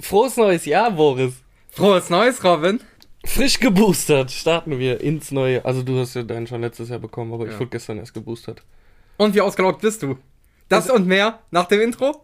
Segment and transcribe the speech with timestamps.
[0.00, 1.34] Frohes neues Jahr, Boris.
[1.70, 2.80] Frohes Neues, Robin.
[3.24, 5.64] Frisch geboostert starten wir ins neue.
[5.64, 7.60] Also du hast ja deinen schon letztes Jahr bekommen, aber ich Ja.
[7.60, 8.62] wurde gestern erst geboostert.
[9.16, 10.18] Und wie ausgelaugt bist du?
[10.68, 12.22] Das und mehr nach dem Intro?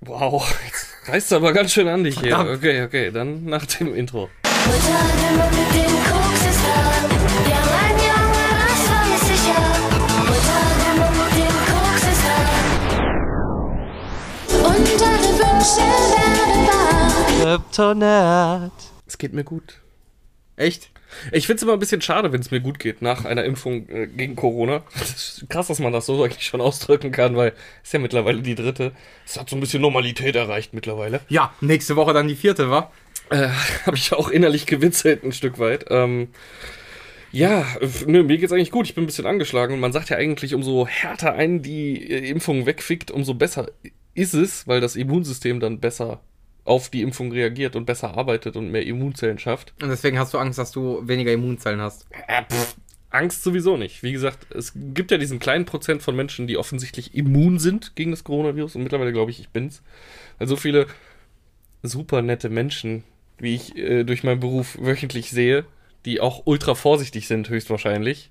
[0.00, 2.38] Wow, jetzt reißt du aber ganz schön an dich hier.
[2.38, 4.28] Okay, okay, dann nach dem Intro.
[17.58, 18.72] Kryptonat.
[19.06, 19.80] Es geht mir gut.
[20.56, 20.90] Echt?
[21.32, 23.88] Ich finde es immer ein bisschen schade, wenn es mir gut geht nach einer Impfung
[23.88, 24.82] äh, gegen Corona.
[24.98, 28.42] Das ist krass, dass man das so eigentlich schon ausdrücken kann, weil es ja mittlerweile
[28.42, 28.92] die dritte.
[29.26, 31.20] Es hat so ein bisschen Normalität erreicht mittlerweile.
[31.28, 32.92] Ja, nächste Woche dann die vierte, wa?
[33.30, 33.48] Äh,
[33.86, 35.86] Habe ich auch innerlich gewitzelt ein Stück weit.
[35.88, 36.28] Ähm,
[37.32, 37.66] ja,
[38.06, 38.86] nö, mir geht's eigentlich gut.
[38.86, 42.28] Ich bin ein bisschen angeschlagen und man sagt ja eigentlich, umso härter einen die äh,
[42.28, 43.70] Impfung wegfickt, umso besser
[44.14, 46.20] ist es, weil das Immunsystem dann besser
[46.68, 49.72] auf die Impfung reagiert und besser arbeitet und mehr Immunzellen schafft.
[49.82, 52.06] Und deswegen hast du Angst, dass du weniger Immunzellen hast.
[52.26, 52.76] Äh, pff,
[53.10, 54.02] Angst sowieso nicht.
[54.02, 58.10] Wie gesagt, es gibt ja diesen kleinen Prozent von Menschen, die offensichtlich immun sind gegen
[58.10, 59.82] das Coronavirus und mittlerweile glaube ich, ich bin's.
[60.38, 60.86] Weil so viele
[61.82, 63.04] super nette Menschen,
[63.38, 65.64] wie ich äh, durch meinen Beruf wöchentlich sehe,
[66.04, 68.30] die auch ultra vorsichtig sind, höchstwahrscheinlich,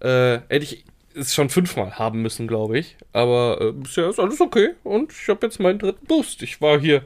[0.00, 2.96] äh, hätte ich es schon fünfmal haben müssen, glaube ich.
[3.12, 6.42] Aber äh, bisher ist alles okay und ich habe jetzt meinen dritten Boost.
[6.42, 7.02] Ich war hier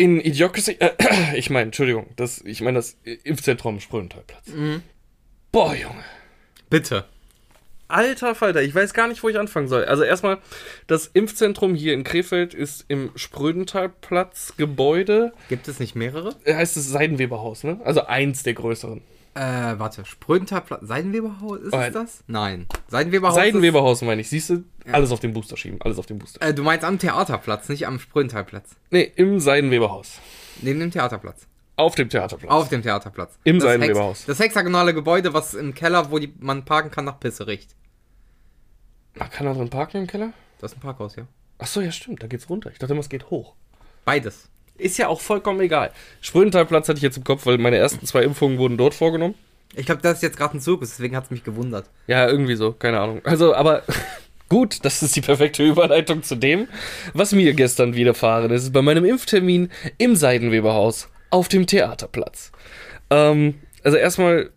[0.00, 0.92] in Idiocracy, äh,
[1.36, 4.46] ich meine, Entschuldigung, das, ich meine das Impfzentrum Sprödentalplatz.
[5.52, 6.04] Boah, Junge.
[6.70, 7.04] Bitte.
[7.88, 9.84] Alter Falter, ich weiß gar nicht, wo ich anfangen soll.
[9.84, 10.38] Also erstmal,
[10.86, 15.32] das Impfzentrum hier in Krefeld ist im Sprödentalplatz Gebäude.
[15.48, 16.34] Gibt es nicht mehrere?
[16.44, 17.80] Äh, Heißt es Seidenweberhaus, ne?
[17.84, 19.02] Also eins der größeren.
[19.34, 20.04] Äh, warte.
[20.04, 20.80] Sprödentalplatz.
[20.86, 22.24] Seidenweberhaus ist Oh, es das?
[22.26, 22.66] Nein.
[22.88, 23.34] Seidenweberhaus.
[23.36, 24.28] Seidenweberhaus meine ich.
[24.28, 24.64] Siehst du?
[24.90, 25.80] Alles auf den Booster schieben.
[25.82, 26.42] Alles auf den Booster.
[26.44, 28.70] Äh, du meinst am Theaterplatz, nicht am Sprödentalplatz.
[28.90, 30.18] Nee, im Seidenweberhaus.
[30.62, 31.46] Neben dem Theaterplatz.
[31.76, 32.50] Auf dem Theaterplatz.
[32.50, 33.38] Auf dem Theaterplatz.
[33.44, 34.18] Im Das Seidenweberhaus.
[34.18, 37.74] Hex- Das hexagonale Gebäude, was im Keller, wo die, man parken kann, nach Pisse riecht.
[39.14, 40.32] Man kann da drin parken im Keller?
[40.58, 41.26] Das ist ein Parkhaus, ja.
[41.58, 42.22] Ach so, ja stimmt.
[42.22, 42.70] Da geht's runter.
[42.70, 43.54] Ich dachte immer, es geht hoch.
[44.04, 44.48] Beides.
[44.80, 45.92] Ist ja auch vollkommen egal.
[46.20, 49.34] Sprödentalplatz hatte ich jetzt im Kopf, weil meine ersten zwei Impfungen wurden dort vorgenommen.
[49.76, 51.86] Ich glaube, das ist jetzt gerade ein Zirkus, deswegen hat es mich gewundert.
[52.06, 53.20] Ja, irgendwie so, keine Ahnung.
[53.24, 53.82] Also, aber
[54.48, 56.66] gut, das ist die perfekte Überleitung zu dem,
[57.14, 62.50] was mir gestern widerfahren ist, bei meinem Impftermin im Seidenweberhaus auf dem Theaterplatz.
[63.10, 63.54] Ähm,
[63.84, 64.50] also erstmal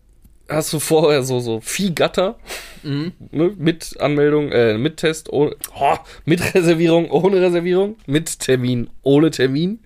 [0.48, 2.38] hast du vorher so, so Viehgatter
[2.82, 3.12] ne,
[3.56, 9.80] mit Anmeldung, äh, mit Test, ohne, oh, mit Reservierung, ohne Reservierung, mit Termin, ohne Termin.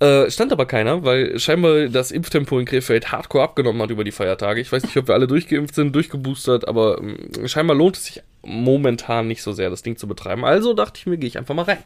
[0.00, 4.10] Äh, stand aber keiner, weil scheinbar das Impftempo in Krefeld hardcore abgenommen hat über die
[4.10, 4.60] Feiertage.
[4.60, 8.22] Ich weiß nicht, ob wir alle durchgeimpft sind, durchgeboostert, aber ähm, scheinbar lohnt es sich
[8.42, 10.44] momentan nicht so sehr, das Ding zu betreiben.
[10.44, 11.84] Also dachte ich mir, gehe ich einfach mal rein.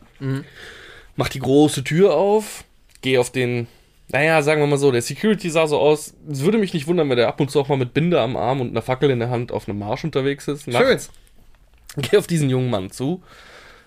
[1.15, 2.65] Mach die große Tür auf,
[3.03, 3.67] gehe auf den,
[4.13, 7.09] naja, sagen wir mal so, der Security sah so aus, es würde mich nicht wundern,
[7.11, 9.19] wenn der ab und zu auch mal mit Binde am Arm und einer Fackel in
[9.19, 10.67] der Hand auf einem Marsch unterwegs ist.
[10.69, 11.11] Nachts.
[11.97, 13.23] Gehe auf diesen jungen Mann zu,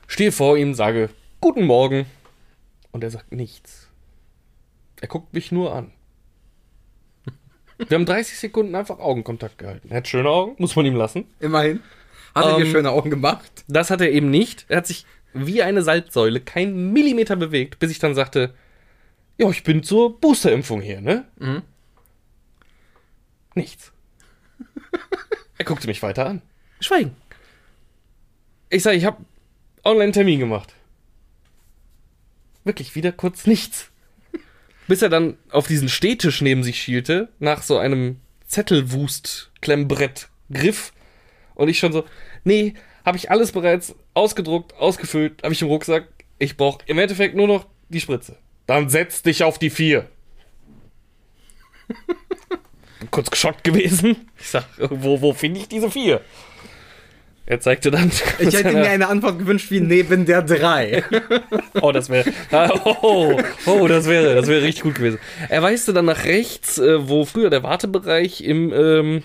[0.07, 1.09] stehe vor ihm, sage,
[1.39, 2.05] guten Morgen.
[2.91, 3.87] Und er sagt nichts.
[4.99, 5.91] Er guckt mich nur an.
[7.77, 9.89] Wir haben 30 Sekunden einfach Augenkontakt gehalten.
[9.89, 11.25] Er hat schöne Augen, muss man ihm lassen.
[11.39, 11.79] Immerhin.
[12.35, 13.63] Hat er dir Ähm, schöne Augen gemacht?
[13.67, 14.65] Das hat er eben nicht.
[14.67, 18.53] Er hat sich wie eine Salzsäule keinen Millimeter bewegt, bis ich dann sagte,
[19.39, 21.23] ja, ich bin zur Boosterimpfung hier, ne?
[21.37, 21.61] Mhm.
[23.55, 23.93] Nichts.
[25.57, 26.41] er guckte mich weiter an.
[26.81, 27.15] Schweigen.
[28.69, 29.23] Ich sage, ich habe
[29.85, 30.75] online einen Termin gemacht.
[32.65, 33.89] Wirklich wieder kurz nichts.
[34.87, 40.91] Bis er dann auf diesen Stehtisch neben sich schielte, nach so einem Zettelwust-Klemmbrett-Griff.
[41.55, 42.03] Und ich schon so,
[42.43, 42.73] nee,
[43.05, 46.09] habe ich alles bereits ausgedruckt, ausgefüllt, habe ich im Rucksack.
[46.39, 48.37] Ich brauche im Endeffekt nur noch die Spritze.
[48.69, 50.07] Dann setz dich auf die vier.
[53.09, 54.29] Kurz geschockt gewesen.
[54.39, 56.21] Ich sag, wo, wo finde ich diese vier?
[57.47, 58.11] Er zeigte dann.
[58.37, 61.03] Ich hätte mir eine Antwort gewünscht wie neben der 3.
[61.81, 62.31] Oh, das wäre.
[62.51, 62.69] Ah,
[63.01, 65.17] oh, oh, das wäre, das wäre richtig gut gewesen.
[65.49, 69.23] Er weiste dann nach rechts, äh, wo früher der Wartebereich im ähm,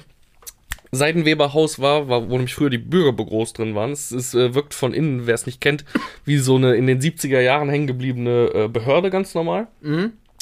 [0.95, 3.93] Seidenweberhaus war, war, wo nämlich früher die Bürgerbüros drin waren.
[3.93, 5.85] Es, es äh, wirkt von innen, wer es nicht kennt,
[6.25, 9.69] wie so eine in den 70er Jahren hängen gebliebene äh, Behörde, ganz normal.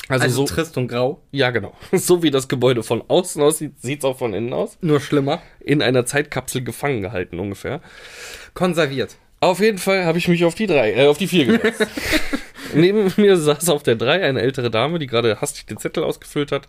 [0.09, 0.55] Also, Also so.
[0.55, 1.23] trist und grau.
[1.31, 1.75] Ja, genau.
[1.93, 4.77] So wie das Gebäude von außen aussieht, sieht es auch von innen aus.
[4.81, 5.43] Nur schlimmer.
[5.61, 7.81] In einer Zeitkapsel gefangen gehalten ungefähr.
[8.55, 9.17] Konserviert.
[9.41, 11.87] Auf jeden Fall habe ich mich auf die drei, äh, auf die vier gesetzt.
[12.75, 16.53] Neben mir saß auf der drei eine ältere Dame, die gerade hastig den Zettel ausgefüllt
[16.53, 16.69] hat.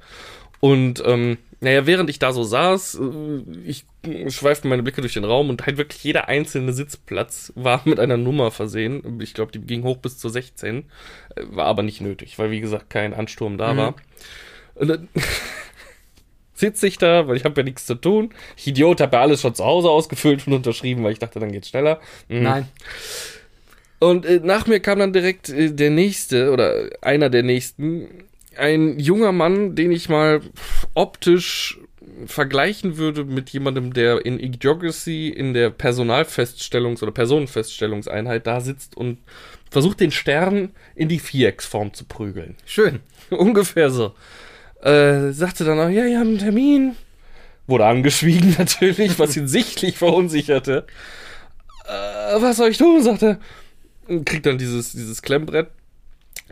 [0.63, 3.83] Und ähm, naja, während ich da so saß, äh, ich
[4.29, 8.15] schweifte meine Blicke durch den Raum und halt wirklich jeder einzelne Sitzplatz war mit einer
[8.15, 9.19] Nummer versehen.
[9.21, 10.85] Ich glaube, die ging hoch bis zur 16.
[11.35, 13.95] Äh, War aber nicht nötig, weil wie gesagt kein Ansturm da war.
[14.75, 15.09] Und dann
[16.53, 18.33] sitze ich da, weil ich habe ja nichts zu tun.
[18.55, 21.51] Ich Idiot, habe ja alles schon zu Hause ausgefüllt und unterschrieben, weil ich dachte, dann
[21.51, 21.99] geht's schneller.
[22.29, 22.43] Mhm.
[22.43, 22.69] Nein.
[23.99, 28.29] Und äh, nach mir kam dann direkt äh, der nächste oder einer der nächsten.
[28.57, 30.41] Ein junger Mann, den ich mal
[30.93, 31.79] optisch
[32.25, 39.19] vergleichen würde mit jemandem, der in Idiocracy in der Personalfeststellungs- oder Personenfeststellungseinheit da sitzt und
[39.71, 42.55] versucht, den Stern in die Vierecksform zu prügeln.
[42.65, 42.99] Schön.
[43.29, 44.13] Ungefähr so.
[44.81, 46.95] Äh, sagte dann auch, ja, wir haben einen Termin.
[47.67, 50.85] Wurde angeschwiegen natürlich, was ihn sichtlich verunsicherte.
[51.85, 53.01] Äh, was soll ich tun?
[53.01, 53.39] sagte
[54.07, 54.23] er.
[54.25, 55.69] Kriegt dann dieses, dieses Klemmbrett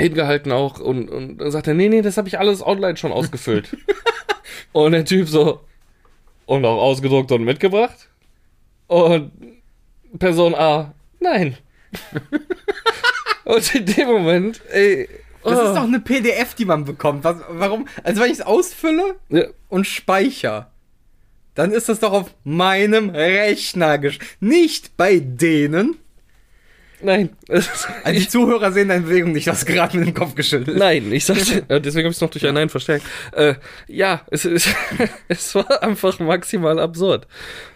[0.01, 3.11] hingehalten auch und, und dann sagt er, nee, nee, das habe ich alles online schon
[3.11, 3.77] ausgefüllt.
[4.71, 5.61] und der Typ so,
[6.45, 8.09] und auch ausgedruckt und mitgebracht?
[8.87, 9.31] Und
[10.19, 11.57] Person A, nein.
[13.45, 15.07] und in dem Moment, ey,
[15.43, 15.63] Das oh.
[15.63, 17.23] ist doch eine PDF, die man bekommt.
[17.23, 17.87] Was, warum?
[18.03, 20.67] Also wenn ich es ausfülle Ja, und speichere,
[21.55, 24.19] dann ist das doch auf meinem Rechner gesch...
[24.39, 25.97] Nicht bei denen.
[27.03, 27.29] Nein.
[27.49, 30.77] Also die Zuhörer sehen deine Bewegung nicht, hast gerade mit dem Kopf geschüttelt.
[30.77, 33.05] Nein, ich sagte, äh, deswegen habe ich es noch durch ein Nein verstärkt.
[33.33, 33.55] Äh,
[33.87, 34.67] ja, es, es,
[35.27, 37.27] es war einfach maximal absurd.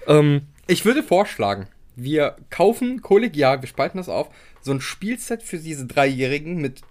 [0.08, 4.30] Ähm, Ich würde vorschlagen, wir kaufen kollegial, wir spalten das auf,
[4.62, 6.82] so ein Spielset für diese Dreijährigen mit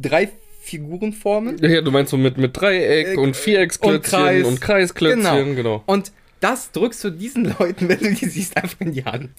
[0.00, 0.30] drei
[0.62, 1.58] Figurenformen.
[1.62, 5.82] ja, du meinst so mit, mit Dreieck Äh, und Vierecksklötzchen und, Kreisklötzchen, genau.
[5.86, 9.30] Und das drückst du diesen Leuten, wenn du die siehst, einfach in die Hand.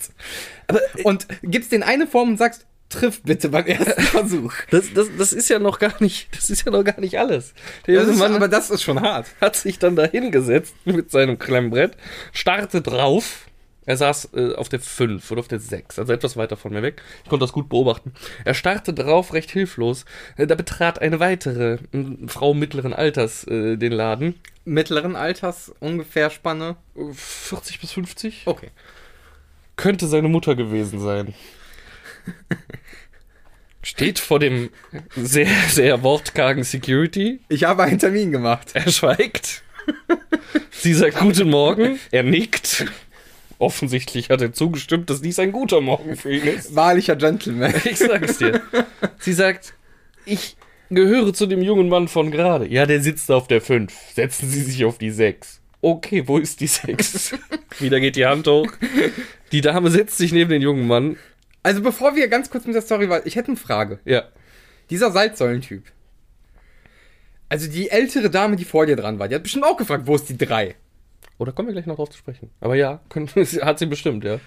[0.68, 4.54] Aber, Und gibst denen eine Form und sagst, triff bitte beim ersten Versuch.
[4.72, 7.54] Das, das, das ist ja noch gar nicht, das ist ja noch gar nicht alles.
[7.88, 9.28] Der Das junge ist, Mann aber das ist schon hart.
[9.42, 11.98] hat sich dann da hingesetzt mit seinem Klemmbrett,
[12.32, 13.48] starrte drauf.
[13.86, 16.82] Er saß äh, auf der 5 oder auf der 6, also etwas weiter von mir
[16.82, 17.02] weg.
[17.24, 18.14] Ich konnte das gut beobachten.
[18.44, 20.06] Er starrte drauf, recht hilflos.
[20.38, 24.36] Äh, da betrat eine weitere äh, Frau mittleren Alters äh, den Laden.
[24.66, 26.78] Mittleren Alters, ungefähr Spanne.
[26.96, 28.44] Äh, 40 bis 50?
[28.46, 28.72] Okay.
[29.76, 31.36] Könnte seine Mutter gewesen sein.
[33.84, 34.72] Steht vor dem
[35.16, 37.42] sehr, sehr wortkargen Security.
[37.50, 38.72] Ich habe einen Termin gemacht.
[38.74, 39.62] Er schweigt.
[40.72, 42.00] Sie sagt Guten Morgen.
[42.10, 42.86] Er nickt.
[43.58, 46.76] Offensichtlich hat er zugestimmt, dass dies ein guter Morgen für ihn ist.
[46.76, 47.74] Wahrlicher Gentleman.
[47.86, 48.62] Ich sag's dir.
[49.20, 49.74] Sie sagt,
[50.26, 50.58] ich
[50.90, 52.68] gehöre zu dem jungen Mann von gerade.
[52.68, 53.94] Ja, der sitzt auf der 5.
[54.14, 55.62] Setzen Sie sich auf die 6.
[55.82, 57.36] Okay, wo ist die 6?
[57.80, 58.72] Wieder geht die Hand hoch.
[59.52, 61.18] Die Dame setzt sich neben den jungen Mann.
[61.64, 64.00] Also bevor wir ganz kurz mit der Story weiter, ich hätte eine Frage.
[64.06, 64.24] Ja.
[64.90, 65.84] Dieser Salzsäulentyp.
[67.50, 70.16] Also die ältere Dame, die vor dir dran war, die hat bestimmt auch gefragt, wo
[70.16, 70.76] ist die 3?
[71.38, 72.50] Oder kommen wir gleich noch drauf zu sprechen.
[72.60, 74.40] Aber ja, können, hat sie bestimmt, ja.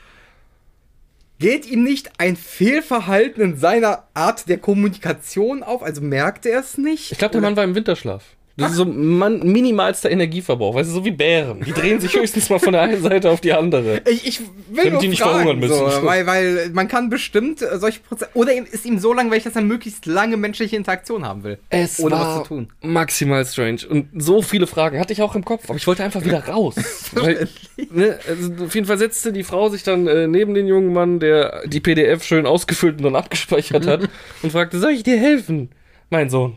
[1.38, 5.85] Geht ihm nicht ein Fehlverhalten in seiner Art der Kommunikation auf?
[5.85, 7.12] Also merkt er es nicht?
[7.12, 8.25] Ich glaube, der Mann war im Winterschlaf.
[8.58, 10.75] Das ist so Mann, minimalster Energieverbrauch.
[10.75, 11.62] Weißt du, so wie Bären.
[11.62, 14.02] Die drehen sich höchstens mal von der einen Seite auf die andere.
[14.10, 15.78] Ich, ich will Damit die nicht fragen, verhungern müssen.
[15.78, 18.31] So, weil, weil man kann bestimmt äh, solche Prozesse...
[18.34, 21.58] Oder ist ihm so langweilig, dass er möglichst lange menschliche Interaktion haben will.
[21.70, 22.72] Es ohne war was zu tun.
[22.82, 23.82] maximal strange.
[23.88, 26.75] Und so viele Fragen hatte ich auch im Kopf, aber ich wollte einfach wieder raus.
[27.12, 27.49] Weil,
[27.90, 31.20] ne, also auf jeden Fall setzte die Frau sich dann äh, neben den jungen Mann,
[31.20, 34.08] der die PDF schön ausgefüllt und dann abgespeichert hat,
[34.43, 35.70] und fragte, soll ich dir helfen?
[36.11, 36.56] Mein Sohn.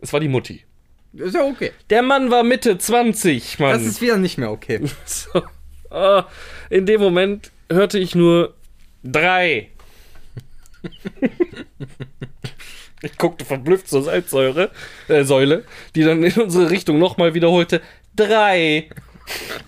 [0.00, 0.64] Es war die Mutti.
[1.14, 1.72] Ist ja okay.
[1.90, 3.72] Der Mann war Mitte 20, Mann.
[3.72, 4.80] Das ist wieder nicht mehr okay.
[5.04, 5.42] So.
[5.90, 6.26] Ah,
[6.70, 8.54] in dem Moment hörte ich nur
[9.04, 9.68] drei.
[13.02, 14.70] ich guckte verblüfft zur Salzsäure,
[15.08, 17.82] äh, Säule, die dann in unsere Richtung nochmal wiederholte.
[18.16, 18.88] Drei.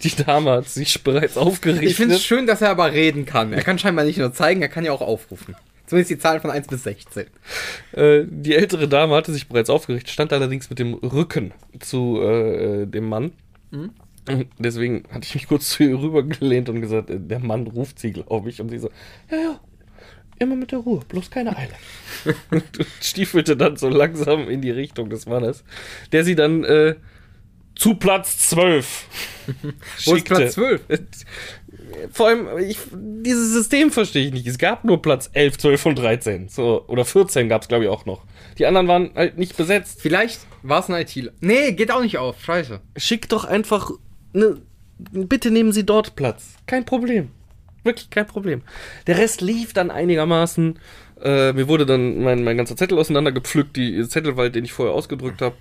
[0.02, 1.90] Die Dame hat sich bereits aufgerichtet.
[1.90, 3.52] Ich finde es schön, dass er aber reden kann.
[3.52, 5.54] Er kann scheinbar nicht nur zeigen, er kann ja auch aufrufen.
[5.86, 7.26] Zumindest die Zahlen von 1 bis 16.
[7.92, 12.86] Äh, die ältere Dame hatte sich bereits aufgerichtet, stand allerdings mit dem Rücken zu äh,
[12.86, 13.32] dem Mann.
[13.70, 13.92] Und
[14.58, 18.12] Deswegen hatte ich mich kurz zu ihr rübergelehnt und gesagt, äh, der Mann ruft sie,
[18.12, 18.60] glaube ich.
[18.60, 18.90] Und sie so,
[19.30, 19.60] ja, ja,
[20.38, 21.74] immer mit der Ruhe, bloß keine Eile.
[22.50, 22.64] und
[23.00, 25.64] stiefelte dann so langsam in die Richtung des Mannes,
[26.12, 26.94] der sie dann äh,
[27.74, 29.08] zu Platz 12
[30.04, 30.82] Wo ist Platz 12?
[32.12, 34.46] Vor allem, ich, dieses System verstehe ich nicht.
[34.46, 36.48] Es gab nur Platz 11, 12 und 13.
[36.48, 38.22] So, oder 14 gab es, glaube ich, auch noch.
[38.58, 40.00] Die anderen waren halt nicht besetzt.
[40.00, 41.32] Vielleicht war es ein ITler.
[41.40, 42.40] Nee, geht auch nicht auf.
[42.42, 42.80] Scheiße.
[42.96, 43.90] Schickt doch einfach.
[44.32, 44.60] Ne,
[44.98, 46.56] bitte nehmen Sie dort Platz.
[46.66, 47.30] Kein Problem.
[47.82, 48.62] Wirklich kein Problem.
[49.06, 50.78] Der Rest lief dann einigermaßen.
[51.22, 55.42] Äh, mir wurde dann mein, mein ganzer Zettel auseinandergepflückt, die Zettelwald, den ich vorher ausgedrückt
[55.42, 55.56] habe.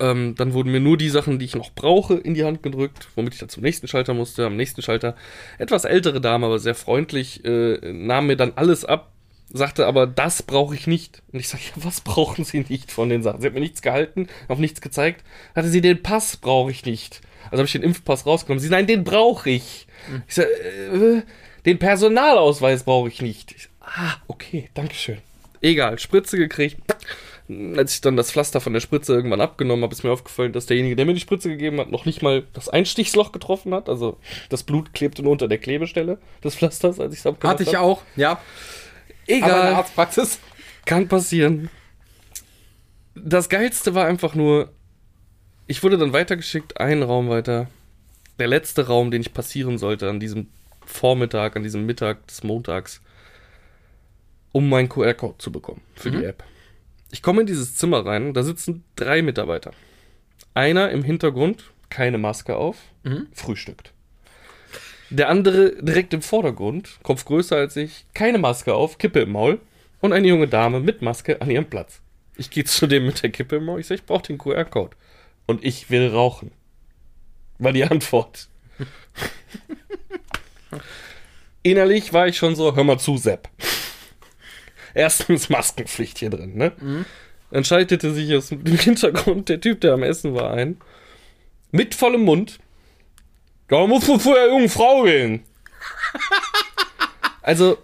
[0.00, 3.08] Ähm, dann wurden mir nur die Sachen, die ich noch brauche, in die Hand gedrückt,
[3.14, 4.46] womit ich dann zum nächsten Schalter musste.
[4.46, 5.16] Am nächsten Schalter
[5.58, 9.12] etwas ältere Dame, aber sehr freundlich, äh, nahm mir dann alles ab,
[9.52, 11.22] sagte aber, das brauche ich nicht.
[11.32, 13.40] Und ich sage, ja, was brauchen Sie nicht von den Sachen?
[13.40, 15.24] Sie hat mir nichts gehalten, auf nichts gezeigt.
[15.54, 17.20] Hatte sie den Pass brauche ich nicht.
[17.50, 18.60] Also habe ich den Impfpass rausgenommen.
[18.60, 19.86] Sie, nein, den brauche ich.
[20.26, 21.22] Ich sage, äh,
[21.64, 23.52] den Personalausweis brauche ich nicht.
[23.52, 25.18] Ich, ah, okay, Dankeschön.
[25.60, 26.76] Egal, Spritze gekriegt.
[27.76, 30.66] Als ich dann das Pflaster von der Spritze irgendwann abgenommen habe, ist mir aufgefallen, dass
[30.66, 33.88] derjenige, der mir die Spritze gegeben hat, noch nicht mal das Einstichsloch getroffen hat.
[33.88, 37.62] Also das Blut klebte nur unter der Klebestelle des Pflasters, als ich es abgemacht Hatte
[37.62, 37.82] ich hab.
[37.82, 38.40] auch, ja.
[39.28, 39.50] Egal.
[39.50, 40.40] Aber in der Arztpraxis.
[40.84, 41.70] Kann passieren.
[43.14, 44.72] Das Geilste war einfach nur,
[45.66, 47.68] ich wurde dann weitergeschickt, einen Raum weiter.
[48.38, 50.48] Der letzte Raum, den ich passieren sollte an diesem
[50.84, 53.00] Vormittag, an diesem Mittag des Montags,
[54.52, 56.44] um meinen QR-Code zu bekommen für die App.
[57.10, 59.72] Ich komme in dieses Zimmer rein, da sitzen drei Mitarbeiter.
[60.54, 62.76] Einer im Hintergrund, keine Maske auf,
[63.32, 63.92] frühstückt.
[65.10, 69.60] Der andere direkt im Vordergrund, Kopf größer als ich, keine Maske auf, Kippe im Maul
[70.00, 72.00] und eine junge Dame mit Maske an ihrem Platz.
[72.36, 74.96] Ich gehe zu dem mit der Kippe im Maul, ich sage, ich brauche den QR-Code.
[75.46, 76.50] Und ich will rauchen.
[77.58, 78.48] War die Antwort.
[81.62, 83.48] Innerlich war ich schon so, hör mal zu, Sepp.
[84.96, 86.72] Erstens Maskenpflicht hier drin, ne?
[87.50, 90.78] Dann schaltete sich aus dem Hintergrund der Typ, der am Essen war, ein.
[91.70, 92.58] Mit vollem Mund.
[93.68, 95.44] Da muss man vor der jungen Frau gehen.
[97.42, 97.78] Also,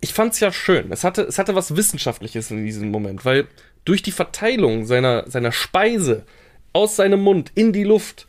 [0.00, 0.90] ich fand's ja schön.
[0.90, 3.46] Es hatte, es hatte was Wissenschaftliches in diesem Moment, weil
[3.84, 6.26] durch die Verteilung seiner, seiner Speise
[6.72, 8.26] aus seinem Mund in die Luft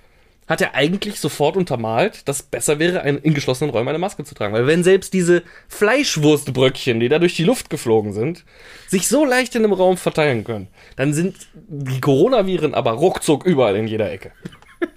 [0.47, 4.53] hat er eigentlich sofort untermalt, dass besser wäre, in geschlossenen Räumen eine Maske zu tragen.
[4.53, 8.45] Weil wenn selbst diese Fleischwurstbröckchen, die da durch die Luft geflogen sind,
[8.87, 13.75] sich so leicht in einem Raum verteilen können, dann sind die Coronaviren aber ruckzuck überall
[13.75, 14.31] in jeder Ecke.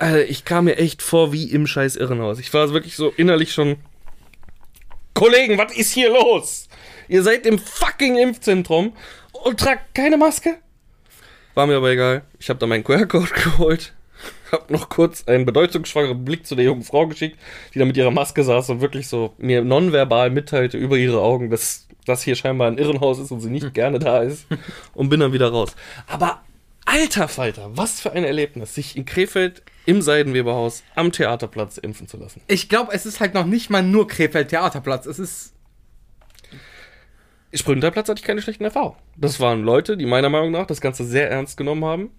[0.00, 2.38] Also ich kam mir echt vor wie im scheiß Irrenhaus.
[2.38, 3.78] Ich war wirklich so innerlich schon.
[5.12, 6.68] Kollegen, was ist hier los?
[7.08, 8.92] Ihr seid im fucking Impfzentrum
[9.32, 10.58] und tragt keine Maske?
[11.54, 12.22] War mir aber egal.
[12.38, 13.92] Ich habe da meinen QR-Code geholt.
[14.52, 17.38] Hab noch kurz einen bedeutungsschwangeren Blick zu der jungen Frau geschickt,
[17.74, 21.50] die da mit ihrer Maske saß und wirklich so mir nonverbal mitteilte über ihre Augen,
[21.50, 24.46] dass das hier scheinbar ein Irrenhaus ist und sie nicht gerne da ist.
[24.94, 25.74] Und bin dann wieder raus.
[26.06, 26.42] Aber
[26.84, 32.16] alter Falter, was für ein Erlebnis, sich in Krefeld im Seidenweberhaus am Theaterplatz impfen zu
[32.16, 32.42] lassen.
[32.46, 35.06] Ich glaube, es ist halt noch nicht mal nur Krefeld Theaterplatz.
[35.06, 35.54] Es ist.
[37.54, 38.96] Sprünterplatz hatte ich keine schlechten Erfahrungen.
[39.16, 42.10] Das waren Leute, die meiner Meinung nach das Ganze sehr ernst genommen haben.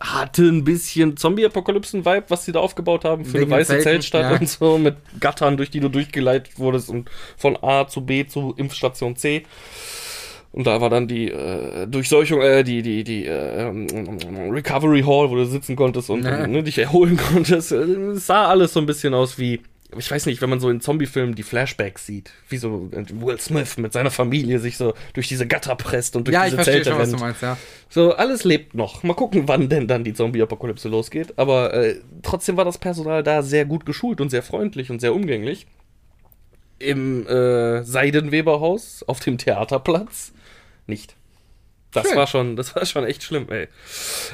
[0.00, 4.32] Hatte ein bisschen Zombie-Apokalypsen-Vibe, was sie da aufgebaut haben für Wegen eine weiße Zelten, Zeltstadt
[4.32, 4.38] ja.
[4.38, 8.54] und so, mit Gattern, durch die du durchgeleitet wurdest und von A zu B zu
[8.56, 9.42] Impfstation C.
[10.52, 13.72] Und da war dann die äh, Durchseuchung, äh, die, die, die äh,
[14.50, 16.46] Recovery Hall, wo du sitzen konntest und Ja.
[16.46, 17.72] ne, dich erholen konntest.
[17.72, 19.60] Es sah alles so ein bisschen aus wie,
[19.96, 23.38] ich weiß nicht, wenn man so in Zombie-Filmen die Flashbacks sieht, wie so äh, Will
[23.38, 26.56] Smith mit seiner Familie sich so durch diese Gatter presst und durch Ja, ich diese
[26.56, 27.22] verstehe Zelte schon, was du rennt.
[27.22, 27.56] meinst, ja.
[27.88, 29.02] So, alles lebt noch.
[29.02, 31.34] Mal gucken, wann denn dann die Zombie-Apokalypse losgeht.
[31.38, 35.14] Aber äh, trotzdem war das Personal da sehr gut geschult und sehr freundlich und sehr
[35.14, 35.66] umgänglich.
[36.78, 40.32] Im äh, Seidenweberhaus auf dem Theaterplatz
[40.86, 41.14] nicht.
[41.92, 42.16] Das Schön.
[42.16, 43.68] war schon, das war schon echt schlimm, ey.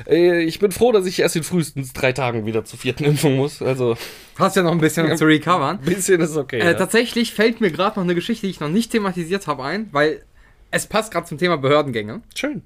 [0.09, 3.37] Äh, Ich bin froh, dass ich erst in frühestens drei Tagen wieder zur vierten Impfung
[3.37, 3.61] muss.
[3.63, 3.97] Also,
[4.39, 5.79] Hast ja noch ein bisschen zu recovern.
[5.79, 6.61] ein bisschen ist okay.
[6.61, 6.75] Äh, ja.
[6.75, 10.23] tatsächlich fällt mir gerade noch eine Geschichte, die ich noch nicht thematisiert habe, ein, weil
[10.71, 12.23] es passt gerade zum Thema Behördengänge.
[12.35, 12.63] Schön.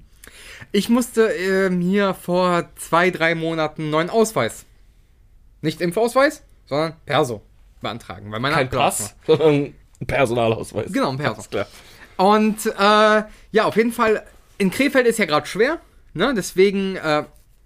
[0.71, 4.65] Ich musste ähm, hier vor zwei, drei Monaten einen neuen Ausweis.
[5.61, 7.41] Nicht Impfausweis, sondern Perso
[7.81, 8.31] beantragen.
[8.31, 10.91] Weil mein Kein Pass, sondern ein Personalausweis.
[10.93, 11.33] Genau, ein Perso.
[11.35, 11.67] Alles klar.
[12.17, 14.23] Und äh, ja, auf jeden Fall,
[14.63, 15.81] in Krefeld ist ja gerade schwer,
[16.13, 16.33] ne?
[16.35, 17.25] Deswegen, äh,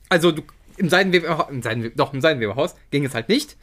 [0.09, 0.41] also du,
[0.77, 3.55] im Seidenweber, im Seidenweber, doch, im Seidenweberhaus ging es halt nicht.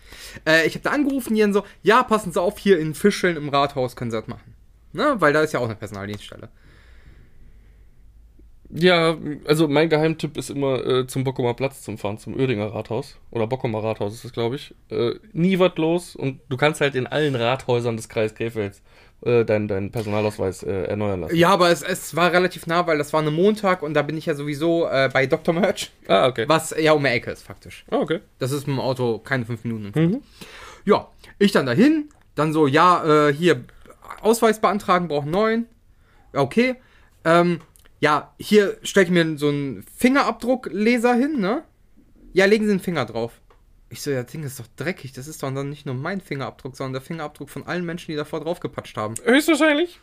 [0.46, 3.48] Äh, ich habe da angerufen, die so, ja, passen Sie auf, hier in Fischeln im
[3.48, 4.54] Rathaus können Sie das machen.
[4.92, 5.16] Ne?
[5.18, 6.48] Weil da ist ja auch eine Personaldienststelle.
[8.70, 13.18] Ja, also mein Geheimtipp ist immer äh, zum Bockumer Platz zum Fahren, zum Oerdinger Rathaus.
[13.30, 14.74] Oder Bockumer Rathaus ist es, glaube ich.
[14.90, 18.82] Äh, nie was los und du kannst halt in allen Rathäusern des Kreis Krefelds
[19.22, 21.36] äh, deinen deinen Personalausweis äh, erneuern lassen.
[21.36, 24.16] Ja, aber es, es war relativ nah, weil das war eine Montag und da bin
[24.16, 25.54] ich ja sowieso äh, bei Dr.
[25.54, 26.44] Merch, Ah, okay.
[26.48, 27.84] was ja um die Ecke ist faktisch.
[27.90, 28.20] Ah, okay.
[28.38, 29.92] Das ist mit dem Auto keine fünf Minuten.
[29.98, 30.22] Mhm.
[30.84, 33.64] Ja, ich dann dahin, dann so, ja, äh, hier
[34.20, 35.66] Ausweis beantragen, brauchen neuen.
[36.32, 36.76] Ja, Okay.
[37.24, 37.60] Ähm,
[38.00, 41.62] ja, hier stelle ich mir so einen Fingerabdruckleser hin, ne?
[42.34, 43.40] Ja, legen Sie den Finger drauf.
[43.94, 45.12] Ich so, ja, das Ding ist doch dreckig.
[45.12, 48.16] Das ist doch dann nicht nur mein Fingerabdruck, sondern der Fingerabdruck von allen Menschen, die
[48.16, 49.14] davor draufgepatscht haben.
[49.22, 50.00] Höchstwahrscheinlich.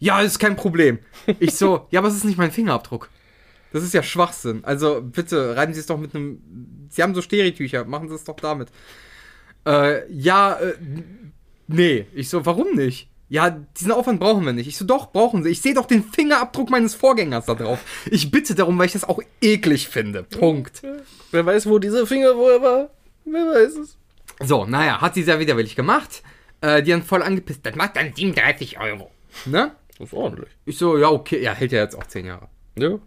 [0.00, 0.98] Ja, ist kein Problem.
[1.38, 3.08] Ich so, ja, aber es ist nicht mein Fingerabdruck.
[3.72, 4.64] Das ist ja Schwachsinn.
[4.64, 6.88] Also bitte, reiben Sie es doch mit einem.
[6.90, 8.70] Sie haben so Steritücher, machen Sie es doch damit.
[9.64, 10.74] Äh, ja, äh,
[11.68, 12.06] nee.
[12.14, 13.08] Ich so, warum nicht?
[13.28, 14.66] Ja, diesen Aufwand brauchen wir nicht.
[14.66, 15.50] Ich so, doch, brauchen sie.
[15.50, 17.78] Ich sehe doch den Fingerabdruck meines Vorgängers da drauf.
[18.10, 20.24] Ich bitte darum, weil ich das auch eklig finde.
[20.24, 20.82] Punkt.
[21.30, 22.90] Wer weiß, wo diese Finger wohl war?
[23.24, 23.96] Wer weiß es?
[24.40, 26.22] So, naja, hat sie sehr widerwillig gemacht.
[26.60, 27.60] Äh, die dann voll angepisst.
[27.64, 29.10] Das macht dann 37 Euro.
[29.44, 29.72] Ne?
[29.98, 30.48] Das ist ordentlich.
[30.64, 31.42] Ich so, ja, okay.
[31.42, 32.48] Ja, hält ja jetzt auch 10 Jahre.
[32.76, 32.98] Ja.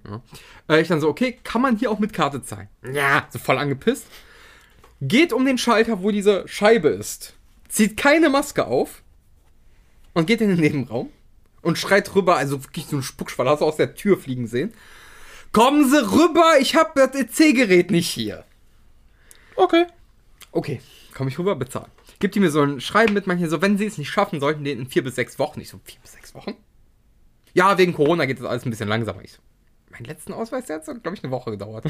[0.69, 2.69] Äh, ich dann so, okay, kann man hier auch mit Karte zahlen?
[2.93, 4.05] Ja, so voll angepisst.
[5.01, 7.33] Geht um den Schalter, wo diese Scheibe ist.
[7.67, 9.01] Zieht keine Maske auf.
[10.13, 11.09] Und geht in den Nebenraum.
[11.61, 14.73] Und schreit rüber, also wirklich so ein Spuckschwall, hast du aus der Tür fliegen sehen.
[15.51, 18.45] Kommen Sie rüber, ich hab das EC-Gerät nicht hier.
[19.55, 19.85] Okay.
[20.57, 20.81] Okay,
[21.13, 21.91] komme ich rüber, bezahlen.
[22.17, 24.63] Gibt die mir so ein Schreiben mit, manche so, wenn sie es nicht schaffen, sollten
[24.63, 25.61] die in vier bis sechs Wochen.
[25.61, 26.55] Ich so, vier bis sechs Wochen?
[27.53, 29.23] Ja, wegen Corona geht das alles ein bisschen langsamer.
[29.23, 29.39] Ich so,
[29.91, 31.85] mein letzten Ausweis, der hat, glaube ich, eine Woche gedauert.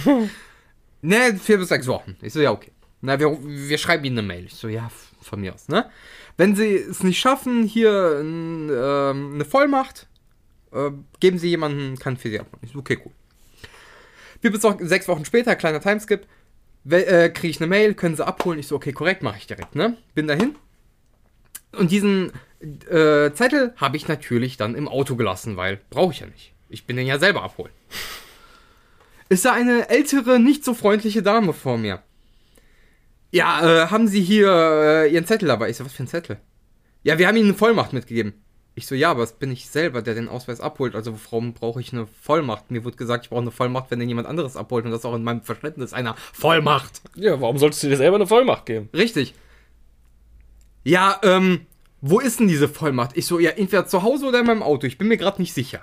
[1.02, 2.18] ne, vier bis sechs Wochen.
[2.22, 2.74] Ich so, ja, okay.
[3.00, 4.48] Na, wir, wir schreiben ihnen eine Mail.
[4.48, 5.90] Ich so, ja, von mir aus, ne?
[6.36, 10.08] Wenn sie es nicht schaffen, hier n, ähm, eine Vollmacht,
[10.74, 12.66] äh, geben sie jemanden, kann für sie abmachen.
[12.66, 13.14] Ich so, okay, cool.
[14.42, 16.28] Wir bis auch sechs Wochen später, kleiner Timeskip,
[16.90, 18.60] äh, kriege ich eine Mail, können sie abholen.
[18.60, 19.98] Ich so, okay, korrekt, mache ich direkt, ne?
[20.16, 20.56] Bin dahin.
[21.74, 26.28] Und diesen äh, Zettel habe ich natürlich dann im Auto gelassen, weil brauche ich ja
[26.28, 26.54] nicht.
[26.70, 27.74] Ich bin den ja selber abholen.
[29.30, 32.02] Ist da eine ältere, nicht so freundliche Dame vor mir.
[33.32, 35.70] Ja, äh, haben Sie hier äh, Ihren Zettel dabei?
[35.70, 36.40] Ich so, was für ein Zettel?
[37.04, 38.34] Ja, wir haben Ihnen eine Vollmacht mitgegeben.
[38.78, 40.94] Ich so, ja, aber es bin ich selber, der den Ausweis abholt.
[40.94, 42.70] Also warum brauche ich eine Vollmacht?
[42.70, 44.86] Mir wurde gesagt, ich brauche eine Vollmacht, wenn den jemand anderes abholt.
[44.86, 47.02] Und das ist auch in meinem Verständnis einer Vollmacht.
[47.16, 48.88] Ja, warum solltest du dir selber eine Vollmacht geben?
[48.94, 49.34] Richtig.
[50.84, 51.62] Ja, ähm,
[52.02, 53.18] wo ist denn diese Vollmacht?
[53.18, 54.86] Ich so, ja, entweder zu Hause oder in meinem Auto.
[54.86, 55.82] Ich bin mir gerade nicht sicher.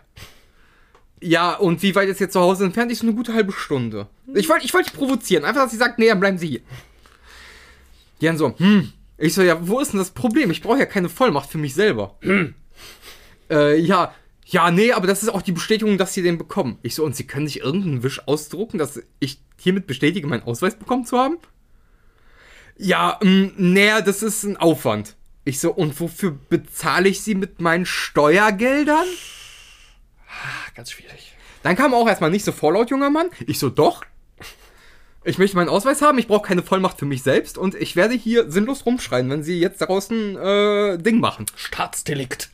[1.20, 2.92] Ja, und wie weit ist jetzt zu Hause entfernt?
[2.92, 4.06] Ich so eine gute halbe Stunde.
[4.34, 5.44] Ich wollte ich wollte dich provozieren.
[5.44, 6.60] Einfach, dass sie sagt, nee, dann bleiben Sie hier.
[8.20, 8.92] Die dann so, hm.
[9.18, 10.52] Ich so, ja, wo ist denn das Problem?
[10.52, 12.16] Ich brauche ja keine Vollmacht für mich selber.
[13.50, 14.14] Äh, ja,
[14.46, 16.78] ja, nee, aber das ist auch die Bestätigung, dass sie den bekommen.
[16.82, 20.78] Ich so, und sie können sich irgendeinen Wisch ausdrucken, dass ich hiermit bestätige, meinen Ausweis
[20.78, 21.38] bekommen zu haben?
[22.76, 25.16] Ja, ähm, naja, das ist ein Aufwand.
[25.44, 29.06] Ich so, und wofür bezahle ich sie mit meinen Steuergeldern?
[30.28, 31.34] Ah, ganz schwierig.
[31.62, 33.30] Dann kam auch erstmal nicht so vorlaut, junger Mann.
[33.46, 34.04] Ich so, doch.
[35.24, 38.14] Ich möchte meinen Ausweis haben, ich brauche keine Vollmacht für mich selbst und ich werde
[38.14, 41.46] hier sinnlos rumschreien, wenn sie jetzt daraus ein äh, Ding machen.
[41.56, 42.50] Staatsdelikt.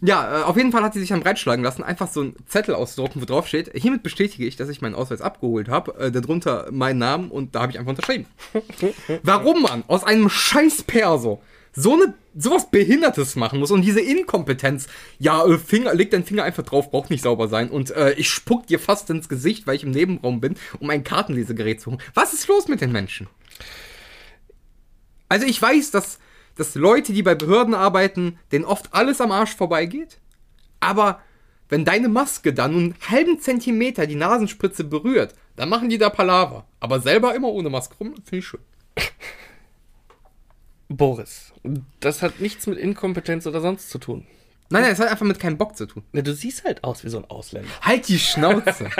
[0.00, 2.74] Ja, äh, auf jeden Fall hat sie sich dann breitschlagen lassen, einfach so einen Zettel
[2.74, 6.68] ausdrucken, wo drauf steht, hiermit bestätige ich, dass ich meinen Ausweis abgeholt habe, äh, darunter
[6.70, 8.26] meinen Namen und da habe ich einfach unterschrieben.
[9.22, 14.86] Warum man aus einem scheiß Perso so eine sowas Behindertes machen muss und diese Inkompetenz,
[15.18, 18.30] ja, äh, Finger, leg deinen Finger einfach drauf, braucht nicht sauber sein und äh, ich
[18.30, 22.02] spuck dir fast ins Gesicht, weil ich im Nebenraum bin, um ein Kartenlesegerät zu holen.
[22.14, 23.26] Was ist los mit den Menschen?
[25.28, 26.18] Also ich weiß, dass,
[26.58, 30.18] dass Leute, die bei Behörden arbeiten, denen oft alles am Arsch vorbeigeht.
[30.80, 31.20] Aber
[31.68, 36.66] wenn deine Maske dann einen halben Zentimeter die Nasenspitze berührt, dann machen die da Palaver.
[36.80, 38.60] Aber selber immer ohne Maske rum, finde ich schön.
[40.88, 41.52] Boris,
[42.00, 44.26] das hat nichts mit Inkompetenz oder sonst zu tun.
[44.70, 46.02] Nein, nein, es hat einfach mit keinem Bock zu tun.
[46.12, 47.70] Ne, du siehst halt aus wie so ein Ausländer.
[47.80, 48.90] Halt die Schnauze.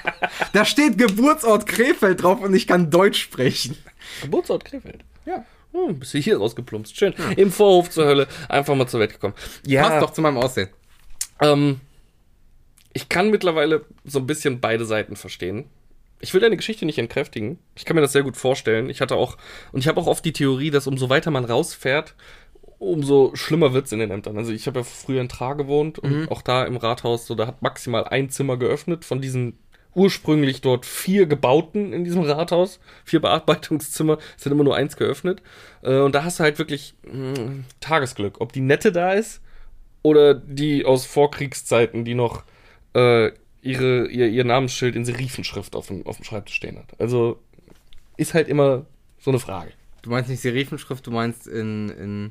[0.52, 3.76] da steht Geburtsort Krefeld drauf und ich kann Deutsch sprechen.
[4.22, 5.04] Geburtsort Krefeld.
[5.26, 5.44] Ja.
[5.86, 6.96] Hm, bist du hier rausgeplumpst.
[6.96, 7.14] Schön.
[7.36, 8.26] Im Vorhof zur Hölle.
[8.48, 9.34] Einfach mal zur Welt gekommen.
[9.66, 10.68] Ja, Passt doch zu meinem Aussehen.
[11.40, 11.80] Ähm,
[12.92, 15.66] ich kann mittlerweile so ein bisschen beide Seiten verstehen.
[16.20, 17.58] Ich will deine Geschichte nicht entkräftigen.
[17.76, 18.90] Ich kann mir das sehr gut vorstellen.
[18.90, 19.36] Ich hatte auch,
[19.70, 22.14] und ich habe auch oft die Theorie, dass umso weiter man rausfährt,
[22.80, 24.36] umso schlimmer wird's in den Ämtern.
[24.36, 27.46] Also ich habe ja früher in Tra gewohnt und auch da im Rathaus, so da
[27.46, 29.58] hat maximal ein Zimmer geöffnet von diesen
[29.98, 35.42] ursprünglich dort vier gebauten in diesem Rathaus, vier Bearbeitungszimmer, es sind immer nur eins geöffnet.
[35.82, 39.40] Äh, Und da hast du halt wirklich mh, Tagesglück, ob die nette da ist
[40.02, 42.44] oder die aus Vorkriegszeiten, die noch
[42.94, 46.98] äh, ihre, ihr, ihr Namensschild in Serifenschrift auf dem, auf dem Schreibtisch stehen hat.
[47.00, 47.42] Also
[48.16, 48.86] ist halt immer
[49.18, 49.72] so eine Frage.
[50.02, 52.30] Du meinst nicht Serifenschrift, du meinst in, in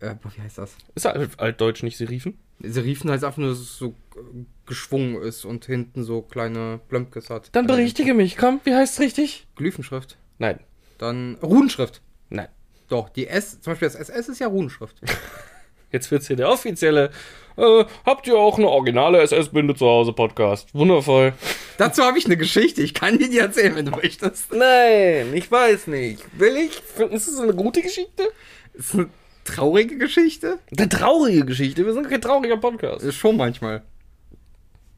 [0.00, 0.76] äh, wie heißt das?
[0.94, 2.38] Ist halt altdeutsch nicht Serifen?
[2.62, 4.20] Serifen heißt einfach nur, dass es so äh,
[4.66, 7.48] geschwungen ist und hinten so kleine Blömkes hat.
[7.52, 9.46] Dann berichtige mich, komm, wie heißt richtig?
[9.56, 10.16] Glyphenschrift.
[10.38, 10.60] Nein,
[10.98, 12.02] Dann Runenschrift.
[12.28, 12.48] nein.
[12.88, 14.96] Doch, die S, zum Beispiel das SS ist ja Runenschrift.
[15.92, 17.10] Jetzt wird's hier der offizielle.
[17.56, 20.72] Äh, habt ihr auch eine originale SS-Binde zu Hause Podcast?
[20.74, 21.32] Wundervoll.
[21.78, 24.52] Dazu habe ich eine Geschichte, ich kann dir die erzählen, wenn du möchtest.
[24.52, 26.22] Nein, ich weiß nicht.
[26.38, 26.80] Will ich?
[27.12, 28.24] Ist das eine gute Geschichte?
[28.72, 29.08] Ist eine
[29.54, 30.58] traurige Geschichte?
[30.76, 31.84] Eine traurige Geschichte.
[31.84, 33.04] Wir sind kein trauriger Podcast.
[33.04, 33.82] Ist schon manchmal.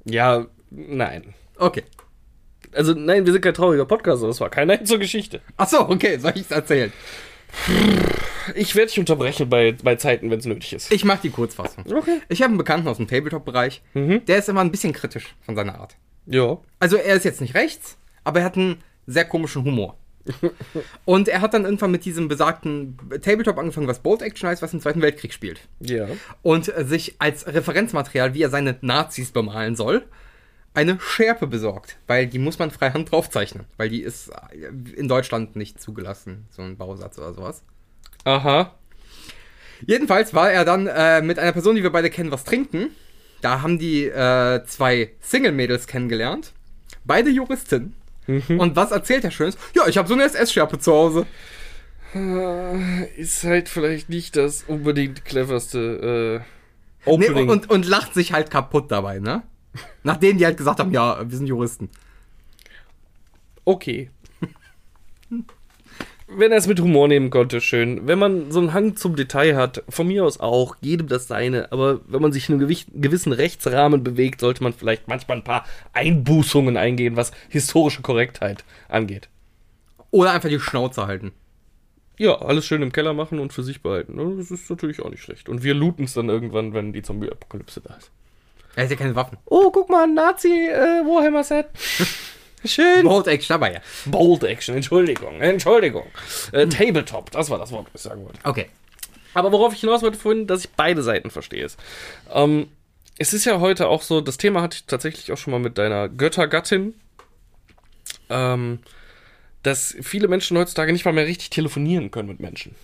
[0.04, 1.34] Ja, nein.
[1.58, 1.84] Okay.
[2.72, 5.40] Also, nein, wir sind kein trauriger Podcast, das war kein Nein zur Geschichte.
[5.56, 6.92] Ach so, okay, soll ich es erzählen?
[8.54, 10.90] Ich werde dich unterbrechen bei, bei Zeiten, wenn es nötig ist.
[10.90, 11.84] Ich mach die Kurzfassung.
[11.86, 12.20] Okay.
[12.28, 15.78] Ich habe einen Bekannten aus dem Tabletop-Bereich, der ist immer ein bisschen kritisch von seiner
[15.78, 15.96] Art.
[16.26, 16.58] Ja.
[16.78, 19.96] Also er ist jetzt nicht rechts, aber er hat einen sehr komischen Humor.
[21.04, 24.72] Und er hat dann irgendwann mit diesem besagten Tabletop angefangen, was Bolt Action heißt, was
[24.72, 25.60] im Zweiten Weltkrieg spielt.
[25.80, 26.08] Ja.
[26.42, 30.04] Und äh, sich als Referenzmaterial, wie er seine Nazis bemalen soll,
[30.74, 31.98] eine Schärpe besorgt.
[32.06, 33.66] Weil die muss man freihand draufzeichnen.
[33.76, 37.62] Weil die ist äh, in Deutschland nicht zugelassen, so ein Bausatz oder sowas.
[38.24, 38.74] Aha.
[39.86, 42.90] Jedenfalls war er dann äh, mit einer Person, die wir beide kennen, was trinken.
[43.40, 46.52] Da haben die äh, zwei Single-Mädels kennengelernt.
[47.04, 47.30] Beide
[48.26, 48.60] Juristen.
[48.60, 49.56] Und was erzählt er Schönes?
[49.74, 51.26] Ja, ich habe so eine SS-Schärpe zu Hause.
[53.16, 56.42] Ist halt vielleicht nicht das unbedingt cleverste
[57.04, 57.48] äh, Nee, Opening.
[57.48, 59.42] und, und lacht sich halt kaputt dabei, ne?
[60.04, 61.88] Nachdem die halt gesagt haben, ja, wir sind Juristen.
[63.64, 64.10] okay.
[66.36, 68.06] Wenn er es mit Humor nehmen konnte, schön.
[68.06, 71.70] Wenn man so einen Hang zum Detail hat, von mir aus auch, jedem das seine.
[71.72, 75.64] Aber wenn man sich in einem gewissen Rechtsrahmen bewegt, sollte man vielleicht manchmal ein paar
[75.92, 79.28] Einbußungen eingehen, was historische Korrektheit angeht.
[80.10, 81.32] Oder einfach die Schnauze halten.
[82.18, 84.16] Ja, alles schön im Keller machen und für sich behalten.
[84.16, 84.36] ne?
[84.36, 85.48] Das ist natürlich auch nicht schlecht.
[85.48, 88.10] Und wir looten es dann irgendwann, wenn die Zombie-Apokalypse da ist.
[88.76, 89.38] Er hat ja keine Waffen.
[89.46, 91.66] Oh, guck mal, ein Nazi-Warhammer-Set.
[92.64, 93.04] Schön.
[93.04, 93.80] Bolt Action dabei, ja.
[94.06, 96.06] Bold Action, Entschuldigung, Entschuldigung.
[96.52, 98.38] Äh, Tabletop, das war das Wort, was ich sagen wollte.
[98.44, 98.68] Okay.
[99.34, 101.64] Aber worauf ich hinaus wollte vorhin, dass ich beide Seiten verstehe.
[101.64, 101.78] Ist.
[102.32, 102.68] Ähm,
[103.18, 105.78] es ist ja heute auch so, das Thema hatte ich tatsächlich auch schon mal mit
[105.78, 106.94] deiner Göttergattin,
[108.28, 108.80] ähm,
[109.62, 112.74] dass viele Menschen heutzutage nicht mal mehr richtig telefonieren können mit Menschen.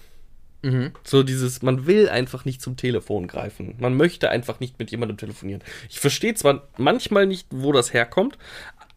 [1.04, 3.76] So dieses, man will einfach nicht zum Telefon greifen.
[3.78, 5.62] Man möchte einfach nicht mit jemandem telefonieren.
[5.88, 8.38] Ich verstehe zwar manchmal nicht, wo das herkommt,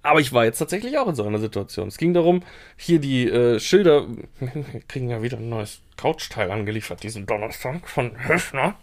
[0.03, 1.87] aber ich war jetzt tatsächlich auch in so einer Situation.
[1.87, 2.43] Es ging darum,
[2.77, 4.07] hier die äh, Schilder,
[4.39, 8.75] wir kriegen ja wieder ein neues Couchteil angeliefert, diesen Donnerstag von Höfner.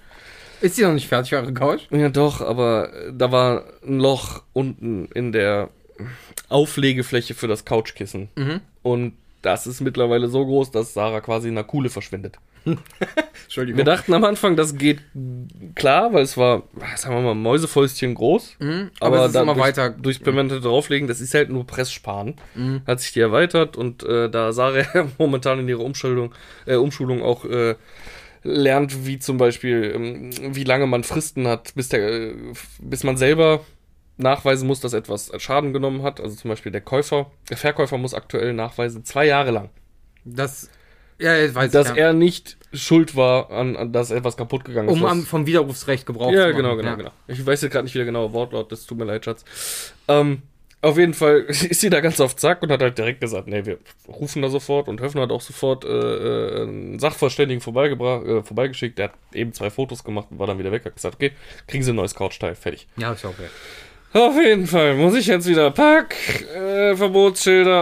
[0.61, 1.83] Ist die noch nicht fertig, eure Couch?
[1.91, 5.71] Ja, doch, aber äh, da war ein Loch unten in der
[6.49, 8.29] Auflegefläche für das Couchkissen.
[8.83, 12.39] Und das ist mittlerweile so groß, dass Sarah quasi in einer Kuhle verschwindet.
[13.45, 13.79] Entschuldigung.
[13.79, 15.01] Wir dachten am Anfang, das geht
[15.75, 16.65] klar, weil es war,
[16.97, 18.57] sagen wir mal, Mäusefäustchen groß.
[18.59, 21.67] Mhm, aber es ist da immer durch, weiter- Durchs permanente drauflegen, das ist halt nur
[21.67, 22.37] Presssparen.
[22.87, 26.35] Hat sich die erweitert und äh, da Sarah momentan in ihrer Umschulung,
[26.67, 27.77] äh, Umschulung auch äh,
[28.43, 32.33] lernt, wie zum Beispiel, ähm, wie lange man Fristen hat, bis, der,
[32.81, 33.61] bis man selber
[34.17, 36.21] nachweisen muss, dass etwas Schaden genommen hat.
[36.21, 39.71] Also zum Beispiel der Käufer, der Verkäufer muss aktuell nachweisen, zwei Jahre lang,
[40.25, 40.71] Das.
[41.19, 42.07] Ja, ich weiß dass ich, ja.
[42.07, 44.95] er nicht schuld war, an, an dass etwas kaputt gegangen ist.
[44.95, 46.57] Um was- am, vom Widerrufsrecht Gebrauch ja, zu machen.
[46.57, 46.95] genau, genau, ja.
[46.97, 47.11] genau.
[47.27, 48.87] Ich weiß jetzt gerade nicht, wie der genaue Wortlaut ist.
[48.87, 49.45] Tut mir leid, Schatz.
[50.07, 50.43] Ähm,
[50.81, 53.65] auf jeden Fall ist sie da ganz auf Zack und hat halt direkt gesagt, nee,
[53.65, 54.89] wir rufen da sofort.
[54.89, 58.99] Und Höfner hat auch sofort äh, äh, einen Sachverständigen vorbeigebracht, äh, vorbeigeschickt.
[58.99, 60.85] Der hat eben zwei Fotos gemacht und war dann wieder weg.
[60.85, 61.33] Hat gesagt, okay,
[61.67, 62.87] kriegen Sie ein neues Couchteil, fertig.
[62.97, 63.49] Ja, ist okay.
[64.15, 66.17] Auf jeden Fall muss ich jetzt wieder Pack,
[66.55, 66.95] äh,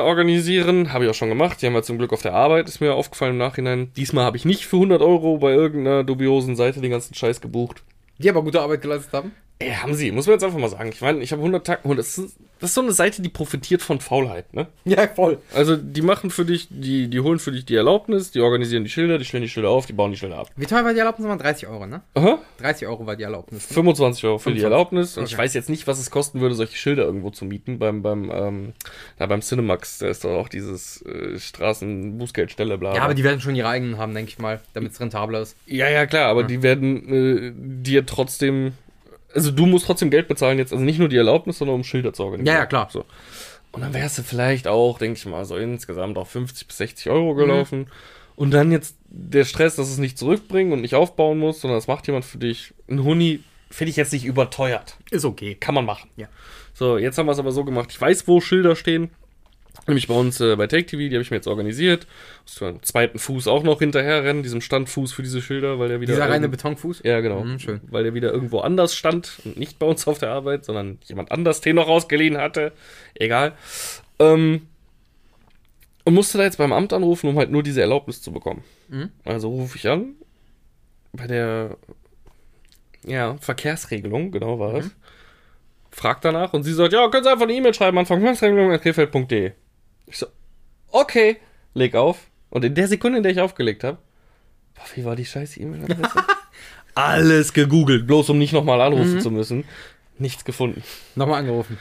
[0.02, 0.92] organisieren.
[0.92, 1.62] Habe ich auch schon gemacht.
[1.62, 3.92] Die haben wir zum Glück auf der Arbeit, ist mir aufgefallen im Nachhinein.
[3.96, 7.84] Diesmal habe ich nicht für 100 Euro bei irgendeiner dubiosen Seite den ganzen Scheiß gebucht.
[8.18, 9.32] Die aber gute Arbeit geleistet haben.
[9.58, 10.90] Ey, haben sie, muss man jetzt einfach mal sagen.
[10.92, 11.94] Ich meine, ich habe 100 Tage.
[11.96, 14.66] Das ist, das ist so eine Seite, die profitiert von Faulheit, ne?
[14.84, 15.38] Ja, voll.
[15.54, 18.90] Also, die machen für dich, die, die holen für dich die Erlaubnis, die organisieren die
[18.90, 20.50] Schilder, die stellen die Schilder auf, die bauen die Schilder ab.
[20.56, 21.26] Wie teuer war die Erlaubnis?
[21.26, 22.02] War 30 Euro, ne?
[22.12, 22.38] Aha.
[22.58, 23.70] 30 Euro war die Erlaubnis.
[23.70, 23.74] Ne?
[23.74, 24.64] 25 Euro für die 25.
[24.64, 25.16] Erlaubnis.
[25.16, 25.42] Und ich Okay.
[25.42, 27.78] weiß jetzt nicht, was es kosten würde, solche Schilder irgendwo zu mieten.
[27.78, 28.72] Beim, beim, ähm,
[29.18, 32.94] da beim Cinemax, da ist doch auch dieses äh, Straßen-Bußgeldstelle, bla.
[32.94, 35.56] Ja, aber die werden schon ihre eigenen haben, denke ich mal, damit es rentabler ist.
[35.66, 38.72] Ja, ja, klar, aber die werden äh, dir trotzdem.
[39.36, 42.12] Also du musst trotzdem Geld bezahlen jetzt, also nicht nur die Erlaubnis, sondern um Schilder
[42.12, 42.54] zu organisieren.
[42.54, 42.88] Ja, ja, klar.
[42.90, 43.04] So.
[43.72, 47.10] Und dann wärst du vielleicht auch, denke ich mal, so insgesamt auf 50 bis 60
[47.10, 47.88] Euro gelaufen.
[48.34, 51.86] Und dann jetzt der Stress, dass es nicht zurückbringen und nicht aufbauen muss, sondern das
[51.86, 52.74] macht jemand für dich.
[52.88, 54.96] Ein Huni finde ich jetzt nicht überteuert.
[55.10, 55.54] Ist okay.
[55.54, 56.08] Kann man machen.
[56.16, 56.28] Ja.
[56.72, 57.88] So, jetzt haben wir es aber so gemacht.
[57.90, 59.10] Ich weiß, wo Schilder stehen.
[59.86, 62.06] Nämlich bei uns äh, bei Take TV, die habe ich mir jetzt organisiert.
[62.42, 66.00] Muss einen zweiten Fuß auch noch hinterher rennen, diesem Standfuß für diese Schilder, weil der
[66.00, 66.14] wieder.
[66.14, 67.02] Dieser reine Betonfuß?
[67.04, 67.44] Ja, genau.
[67.44, 67.80] Mhm, schön.
[67.88, 71.30] Weil der wieder irgendwo anders stand und nicht bei uns auf der Arbeit, sondern jemand
[71.30, 72.72] anders den noch ausgeliehen hatte.
[73.14, 73.52] Egal.
[74.18, 74.62] Ähm,
[76.04, 78.64] und musste da jetzt beim Amt anrufen, um halt nur diese Erlaubnis zu bekommen.
[78.88, 79.10] Mhm.
[79.24, 80.14] Also rufe ich an.
[81.12, 81.76] Bei der
[83.04, 84.90] ja, Verkehrsregelung, genau war es.
[85.90, 89.52] Frag danach und sie sagt, ja, können Sie einfach eine E-Mail schreiben an verkehrsregelung.krefeld.de.
[90.06, 90.26] Ich so,
[90.90, 91.38] okay,
[91.74, 92.18] leg auf.
[92.50, 93.98] Und in der Sekunde, in der ich aufgelegt habe,
[94.94, 96.24] wie war die scheiß E-Mail-Adresse?
[96.94, 99.64] Alles gegoogelt, bloß um nicht nochmal anrufen zu müssen.
[100.18, 100.82] Nichts gefunden.
[101.14, 101.78] Nochmal angerufen.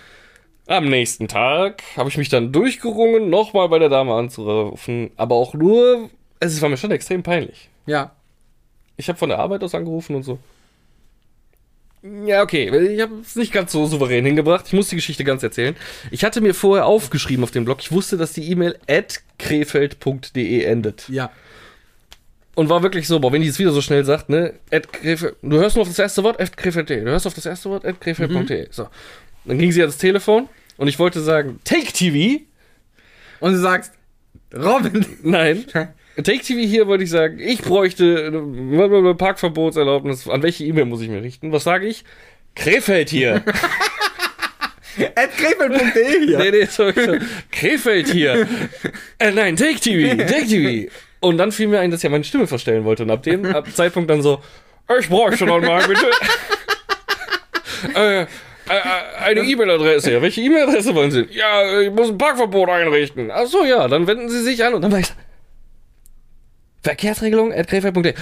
[0.67, 5.53] Am nächsten Tag habe ich mich dann durchgerungen, nochmal bei der Dame anzurufen, aber auch
[5.53, 6.09] nur,
[6.39, 7.69] es war mir schon extrem peinlich.
[7.85, 8.15] Ja.
[8.97, 10.39] Ich habe von der Arbeit aus angerufen und so.
[12.25, 14.65] Ja, okay, ich habe es nicht ganz so souverän hingebracht.
[14.67, 15.75] Ich muss die Geschichte ganz erzählen.
[16.11, 20.63] Ich hatte mir vorher aufgeschrieben auf dem Blog, ich wusste, dass die E-Mail at krefeld.de
[20.63, 21.09] endet.
[21.09, 21.31] Ja.
[22.53, 25.35] Und war wirklich so, boah, wenn die es wieder so schnell sagt, ne, at Krefeld,
[25.41, 27.85] du hörst nur auf das erste Wort, at krefeld.de, du hörst auf das erste Wort,
[27.85, 28.67] at krefeld.de.
[28.69, 28.87] So.
[29.43, 32.43] Dann ging sie ans Telefon und ich wollte sagen, Take TV.
[33.39, 33.93] Und du sagst,
[34.53, 35.05] Robin.
[35.23, 35.65] Nein.
[36.15, 40.27] Take TV hier wollte ich sagen, ich bräuchte eine Parkverbotserlaubnis.
[40.29, 41.51] An welche E-Mail muss ich mir richten?
[41.51, 42.03] Was sage ich?
[42.55, 43.43] Krefeld hier.
[45.15, 46.37] At krefeld.de hier.
[46.37, 47.19] Nee, nee, sorry, sorry.
[47.51, 48.47] Krefeld hier.
[49.19, 50.89] Äh, nein, Take TV, Take TV.
[51.19, 53.03] Und dann fiel mir ein, dass ich meine Stimme verstellen wollte.
[53.03, 54.41] Und ab dem ab Zeitpunkt dann so,
[54.99, 56.05] ich bräuchte noch mal bitte.
[57.95, 58.27] äh, äh,
[59.23, 60.13] eine E-Mail-Adresse.
[60.13, 61.27] Ja, welche E-Mail-Adresse wollen Sie?
[61.31, 63.31] Ja, ich muss ein Parkverbot einrichten.
[63.31, 64.75] Ach so, ja, dann wenden Sie sich an.
[64.75, 65.07] Und dann war ich,
[66.85, 68.13] Verkehrsregelung at krefeld.de.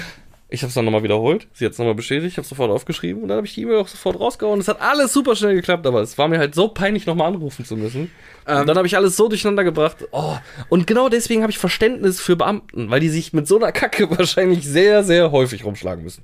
[0.48, 1.48] Ich habe es dann nochmal wiederholt.
[1.54, 2.32] Sie hat es nochmal bestätigt.
[2.34, 4.60] Ich habe sofort aufgeschrieben und dann habe ich die E-Mail auch sofort rausgehauen.
[4.60, 7.66] Es hat alles super schnell geklappt, aber es war mir halt so peinlich, nochmal anrufen
[7.66, 8.12] zu müssen.
[8.46, 10.06] und dann habe ich alles so durcheinander gebracht.
[10.12, 10.38] Oh.
[10.70, 14.10] Und genau deswegen habe ich Verständnis für Beamten, weil die sich mit so einer Kacke
[14.18, 16.24] wahrscheinlich sehr, sehr häufig rumschlagen müssen.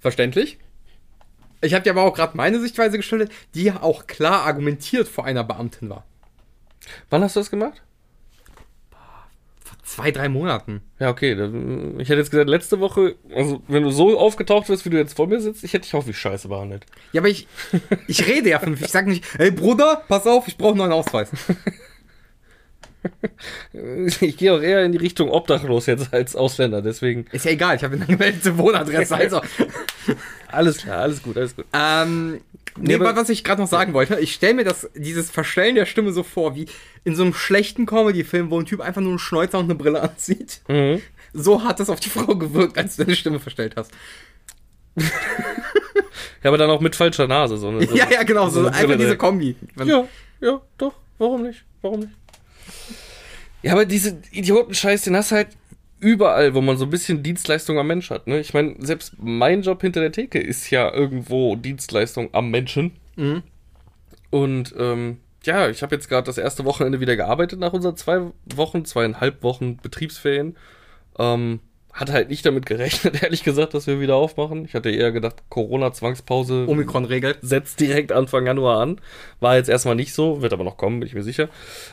[0.00, 0.58] Verständlich.
[1.62, 5.24] Ich habe dir aber auch gerade meine Sichtweise geschildert, die ja auch klar argumentiert vor
[5.24, 6.04] einer Beamtin war.
[7.08, 7.80] Wann hast du das gemacht?
[9.84, 10.80] Zwei, drei Monaten.
[10.98, 11.32] Ja, okay.
[11.98, 15.14] Ich hätte jetzt gesagt, letzte Woche, also wenn du so aufgetaucht wirst, wie du jetzt
[15.14, 16.86] vor mir sitzt, ich hätte dich auch wie scheiße behandelt.
[17.12, 17.46] Ja, aber ich,
[18.08, 18.80] ich rede ja fünf.
[18.80, 21.30] Ich sag nicht, hey Bruder, pass auf, ich brauche einen neuen Ausweis.
[24.20, 27.76] Ich gehe auch eher in die Richtung obdachlos jetzt als Ausländer, deswegen Ist ja egal,
[27.76, 29.14] ich habe eine gemeldete Wohnadresse.
[29.14, 29.42] Also,
[30.48, 31.66] alles klar, alles gut, alles gut.
[31.74, 32.40] ähm,
[32.78, 35.86] nee, aber- was ich gerade noch sagen wollte, ich stelle mir das, dieses Verstellen der
[35.86, 36.66] Stimme so vor, wie
[37.04, 40.00] in so einem schlechten Comedy-Film, wo ein Typ einfach nur einen Schnäuzer und eine Brille
[40.02, 40.60] anzieht.
[40.68, 41.00] Mhm.
[41.32, 43.90] So hat das auf die Frau gewirkt, als du deine Stimme verstellt hast.
[46.42, 47.56] Ja, aber dann auch mit falscher Nase.
[47.56, 49.16] So eine, so ja, ja, genau, so, eine einfach Brille diese.
[49.16, 49.56] Kombi.
[49.82, 50.06] Ja,
[50.42, 50.92] ja, doch.
[51.16, 51.64] Warum nicht?
[51.80, 52.12] Warum nicht?
[53.62, 55.48] Ja, aber diese Idioten-Scheiß, den hast du halt
[56.04, 58.26] überall, wo man so ein bisschen Dienstleistung am Mensch hat.
[58.26, 58.38] Ne?
[58.38, 62.92] Ich meine, selbst mein Job hinter der Theke ist ja irgendwo Dienstleistung am Menschen.
[63.16, 63.42] Mhm.
[64.30, 68.20] Und ähm, ja, ich habe jetzt gerade das erste Wochenende wieder gearbeitet nach unseren zwei
[68.54, 70.56] Wochen, zweieinhalb Wochen Betriebsferien.
[71.18, 71.60] Ähm,
[71.94, 74.64] hatte halt nicht damit gerechnet, ehrlich gesagt, dass wir wieder aufmachen.
[74.64, 77.38] Ich hatte eher gedacht, Corona-Zwangspause Omikron regelt.
[77.40, 79.00] setzt direkt Anfang Januar an.
[79.40, 81.44] War jetzt erstmal nicht so, wird aber noch kommen, bin ich mir sicher.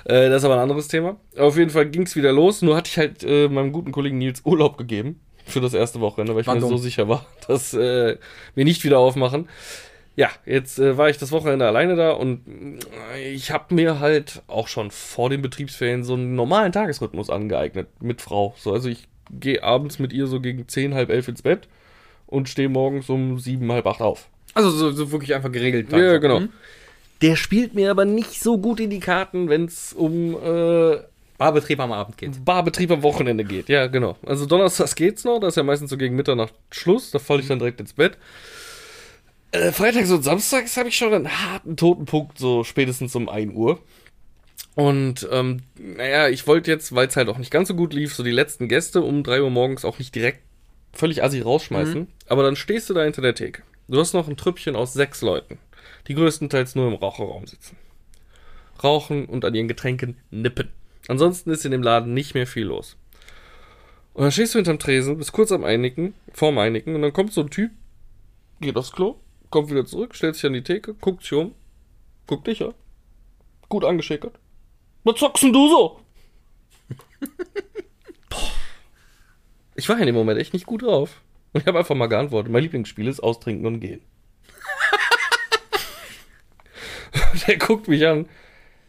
[0.06, 1.18] Äh, das ist aber ein anderes Thema.
[1.38, 2.64] Auf jeden Fall ging es wieder los.
[2.64, 6.34] Nur hatte ich halt äh, meinem guten Kollegen Nils Urlaub gegeben für das erste Wochenende,
[6.34, 6.72] weil ich War mir dumm.
[6.72, 8.18] so sicher war, dass äh,
[8.56, 9.48] wir nicht wieder aufmachen.
[10.16, 12.42] Ja, jetzt äh, war ich das Wochenende alleine da und
[13.16, 17.88] äh, ich habe mir halt auch schon vor den Betriebsferien so einen normalen Tagesrhythmus angeeignet
[18.02, 18.54] mit Frau.
[18.58, 19.08] So, also ich
[19.40, 21.68] gehe abends mit ihr so gegen 10, halb elf ins Bett
[22.28, 24.28] und stehe morgens um sieben, halb acht auf.
[24.54, 25.92] Also so, so wirklich einfach geregelt.
[25.92, 26.22] Ja, einfach.
[26.22, 26.40] genau.
[26.42, 26.50] Mhm.
[27.22, 30.98] Der spielt mir aber nicht so gut in die Karten, wenn es um äh,
[31.38, 32.44] Barbetrieb am Abend geht.
[32.44, 33.70] Barbetrieb am Wochenende geht.
[33.70, 34.18] Ja, genau.
[34.26, 37.48] Also donnerstags geht's noch, da ist ja meistens so gegen Mitternacht Schluss, da falle ich
[37.48, 38.18] dann direkt ins Bett.
[39.52, 43.80] Äh, Freitags und Samstags habe ich schon einen harten Totenpunkt, so spätestens um 1 Uhr.
[44.76, 48.16] Und ähm, naja, ich wollte jetzt, weil es halt auch nicht ganz so gut lief,
[48.16, 50.42] so die letzten Gäste um 3 Uhr morgens auch nicht direkt
[50.94, 52.08] völlig assi rausschmeißen.
[52.28, 53.64] Aber dann stehst du da hinter der Theke.
[53.88, 55.58] Du hast noch ein Trüppchen aus sechs Leuten,
[56.08, 57.76] die größtenteils nur im Raucherraum sitzen.
[58.82, 60.70] Rauchen und an ihren Getränken nippen.
[61.08, 62.96] Ansonsten ist in dem Laden nicht mehr viel los.
[64.14, 67.34] Und dann stehst du hinterm Tresen, bist kurz am Einigen, vorm Einigen, und dann kommt
[67.34, 67.72] so ein Typ,
[68.60, 69.18] geht aufs Klo,
[69.50, 71.54] kommt wieder zurück, stellt sich an die Theke, guckt sich um,
[72.28, 72.74] guckt dich an,
[73.70, 74.38] gut angeschickert.
[75.04, 76.00] Was zockst denn du so?
[79.74, 81.22] Ich war in dem Moment echt nicht gut drauf.
[81.54, 84.02] Und ich habe einfach mal geantwortet, mein Lieblingsspiel ist Austrinken und Gehen.
[87.48, 88.28] Der guckt mich an.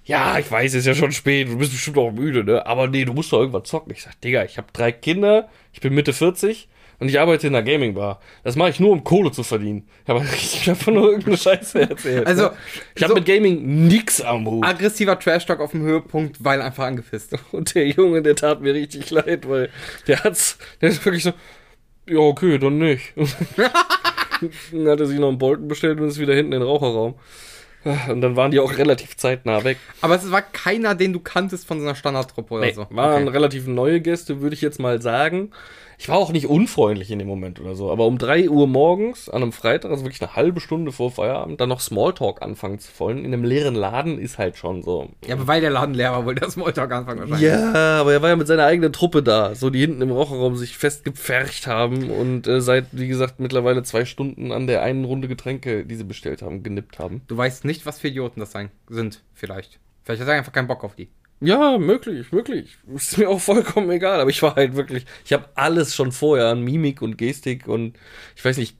[0.04, 2.66] Ja, ich weiß, es ist ja schon spät, du bist bestimmt auch müde, ne?
[2.66, 3.92] Aber nee, du musst doch irgendwas zocken.
[3.92, 6.68] Ich sag, Digga, ich habe drei Kinder, ich bin Mitte 40
[7.02, 8.20] und ich arbeite in einer Gaming-Bar.
[8.44, 9.86] Das mache ich nur, um Kohle zu verdienen.
[10.06, 12.26] Aber ich habe einfach nur irgendeine Scheiße erzählt.
[12.26, 12.52] Also, ne?
[12.94, 14.64] ich habe so- mit Gaming nix am Hut.
[14.64, 17.34] Aggressiver Trash-Talk auf dem Höhepunkt, weil einfach angepisst.
[17.52, 19.68] Und der Junge, der tat mir richtig leid, weil
[20.06, 21.32] der hat's, der ist wirklich so,
[22.08, 23.12] ja, okay, dann nicht.
[24.72, 27.14] dann hat er sich noch einen Bolton bestellt und ist wieder hinten in den Raucherraum.
[28.08, 29.76] Und dann waren die auch relativ zeitnah weg.
[30.02, 32.86] Aber es war keiner, den du kanntest von so einer Standardtruppe oder Nee, so.
[32.90, 33.32] waren Okay.
[33.32, 35.50] relativ neue Gäste, würde ich jetzt mal sagen.
[36.02, 39.28] Ich war auch nicht unfreundlich in dem Moment oder so, aber um 3 Uhr morgens
[39.28, 42.90] an einem Freitag, also wirklich eine halbe Stunde vor Feierabend, dann noch Smalltalk anfangen zu
[42.98, 45.10] wollen in einem leeren Laden ist halt schon so.
[45.24, 47.48] Ja, aber weil der Laden leer war, wollte der Smalltalk anfangen wahrscheinlich.
[47.48, 50.56] Ja, aber er war ja mit seiner eigenen Truppe da, so die hinten im Raucherraum
[50.56, 55.28] sich festgepfercht haben und äh, seit, wie gesagt, mittlerweile zwei Stunden an der einen Runde
[55.28, 57.22] Getränke, die sie bestellt haben, genippt haben.
[57.28, 59.78] Du weißt nicht, was für Idioten das sein sind, vielleicht.
[60.02, 61.10] Vielleicht hat er einfach keinen Bock auf die.
[61.42, 62.78] Ja, möglich, möglich.
[62.94, 66.46] Ist mir auch vollkommen egal, aber ich war halt wirklich, ich habe alles schon vorher
[66.46, 67.96] an Mimik und Gestik und
[68.36, 68.76] ich weiß nicht,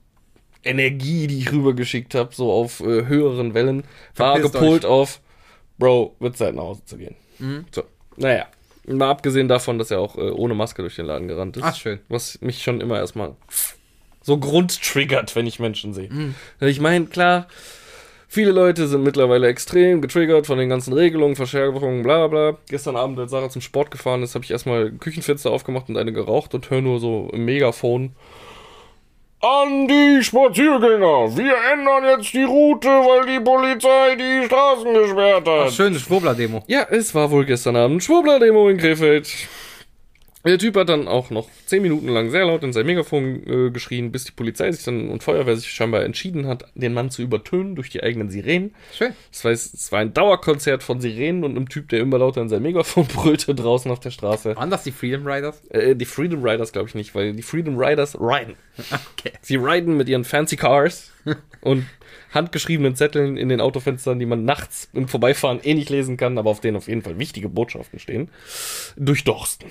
[0.63, 3.83] Energie, die ich rübergeschickt habe, so auf äh, höheren Wellen,
[4.15, 5.19] war Verpisst gepolt auf,
[5.77, 7.15] Bro, wird Zeit nach Hause zu gehen.
[7.71, 7.83] So,
[8.15, 8.47] naja.
[8.85, 11.63] Mal abgesehen davon, dass er auch äh, ohne Maske durch den Laden gerannt ist.
[11.63, 11.99] Ach, schön.
[12.09, 13.35] Was mich schon immer erstmal
[14.21, 16.09] so grundtriggert, wenn ich Menschen sehe.
[16.59, 17.47] Ich meine, klar,
[18.33, 22.57] viele Leute sind mittlerweile extrem getriggert von den ganzen Regelungen, Verschärfungen, bla bla.
[22.67, 26.11] Gestern Abend, als Sarah zum Sport gefahren ist, habe ich erstmal Küchenfenster aufgemacht und eine
[26.11, 28.15] geraucht und höre nur so im Megafon.
[29.39, 35.67] An die Spaziergänger, wir ändern jetzt die Route, weil die Polizei die Straßen gesperrt hat.
[35.67, 36.63] Ach, schöne Schwurbler-Demo.
[36.67, 39.29] Ja, es war wohl gestern Abend Schwurbler-Demo in Krefeld.
[40.45, 43.71] Der Typ hat dann auch noch zehn Minuten lang sehr laut in sein Megafon äh,
[43.71, 47.21] geschrien, bis die Polizei sich dann und Feuerwehr sich scheinbar entschieden hat, den Mann zu
[47.21, 48.75] übertönen durch die eigenen Sirenen.
[48.93, 49.13] Schön.
[49.31, 52.49] Das heißt, es war ein Dauerkonzert von Sirenen und einem Typ, der immer lauter in
[52.49, 54.57] sein Megafon brüllte draußen auf der Straße.
[54.57, 55.65] Waren das die Freedom Riders?
[55.69, 58.55] Äh, die Freedom Riders glaube ich nicht, weil die Freedom Riders riden.
[59.17, 59.31] Okay.
[59.41, 61.11] Sie riden mit ihren fancy Cars
[61.61, 61.85] und
[62.33, 66.49] handgeschriebenen Zetteln in den Autofenstern, die man nachts im Vorbeifahren eh nicht lesen kann, aber
[66.49, 68.29] auf denen auf jeden Fall wichtige Botschaften stehen,
[68.97, 69.69] durchdursten.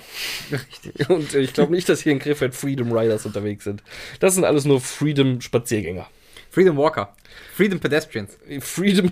[0.51, 1.09] Richtig.
[1.09, 3.83] Und ich glaube nicht, dass hier in Krefeld Freedom Riders unterwegs sind.
[4.19, 6.07] Das sind alles nur Freedom Spaziergänger.
[6.49, 7.15] Freedom Walker.
[7.55, 8.37] Freedom Pedestrians.
[8.59, 9.09] Freedom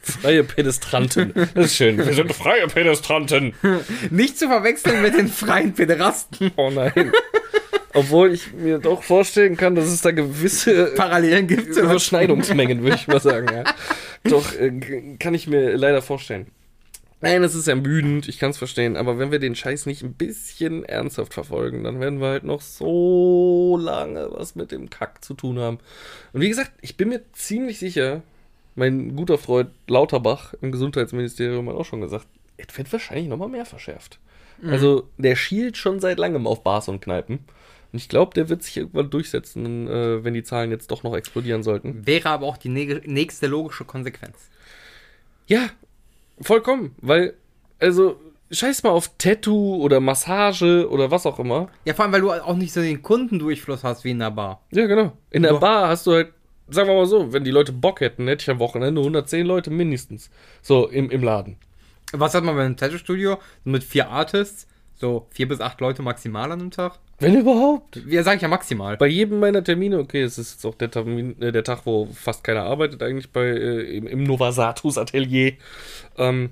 [0.00, 1.32] freie Pedestranten.
[1.54, 1.98] Das ist schön.
[1.98, 3.54] Wir sind freie Pedestranten.
[4.10, 6.50] Nicht zu verwechseln mit den freien Pederasten.
[6.56, 7.12] Oh nein.
[7.98, 11.76] Obwohl ich mir doch vorstellen kann, dass es da gewisse Parallelen gibt.
[11.76, 13.48] Überschneidungsmengen, würde ich mal sagen.
[13.52, 13.64] Ja.
[14.24, 16.46] Doch, äh, kann ich mir leider vorstellen.
[17.20, 20.12] Nein, es ist ermüdend, ich kann es verstehen, aber wenn wir den Scheiß nicht ein
[20.12, 25.34] bisschen ernsthaft verfolgen, dann werden wir halt noch so lange was mit dem Kack zu
[25.34, 25.78] tun haben.
[26.32, 28.22] Und wie gesagt, ich bin mir ziemlich sicher,
[28.76, 33.66] mein guter Freund Lauterbach im Gesundheitsministerium hat auch schon gesagt, es wird wahrscheinlich nochmal mehr
[33.66, 34.20] verschärft.
[34.66, 37.40] Also der schielt schon seit langem auf Bars und Kneipen.
[37.92, 41.16] Und ich glaube, der wird sich irgendwann durchsetzen, äh, wenn die Zahlen jetzt doch noch
[41.16, 42.06] explodieren sollten.
[42.06, 44.50] Wäre aber auch die nächste logische Konsequenz.
[45.46, 45.70] Ja,
[46.40, 46.94] vollkommen.
[47.00, 47.34] Weil,
[47.78, 48.20] also,
[48.50, 51.68] scheiß mal auf Tattoo oder Massage oder was auch immer.
[51.86, 54.62] Ja, vor allem, weil du auch nicht so den Kundendurchfluss hast wie in der Bar.
[54.70, 55.12] Ja, genau.
[55.30, 55.60] In der Doch.
[55.60, 56.32] Bar hast du halt,
[56.68, 59.70] sagen wir mal so, wenn die Leute Bock hätten, hätte ich am Wochenende 110 Leute
[59.70, 60.30] mindestens.
[60.60, 61.56] So, im, im Laden.
[62.12, 64.66] Was hat man bei einem Tattoo-Studio mit vier Artists?
[64.98, 66.98] So vier bis acht Leute maximal an einem Tag?
[67.20, 68.00] Wenn überhaupt.
[68.06, 68.96] Ja, sag ich ja maximal.
[68.96, 72.06] Bei jedem meiner Termine, okay, es ist jetzt auch der, Termin, äh, der Tag, wo
[72.06, 75.54] fast keiner arbeitet, eigentlich bei äh, im, im Novasatus Atelier.
[76.16, 76.50] Ähm,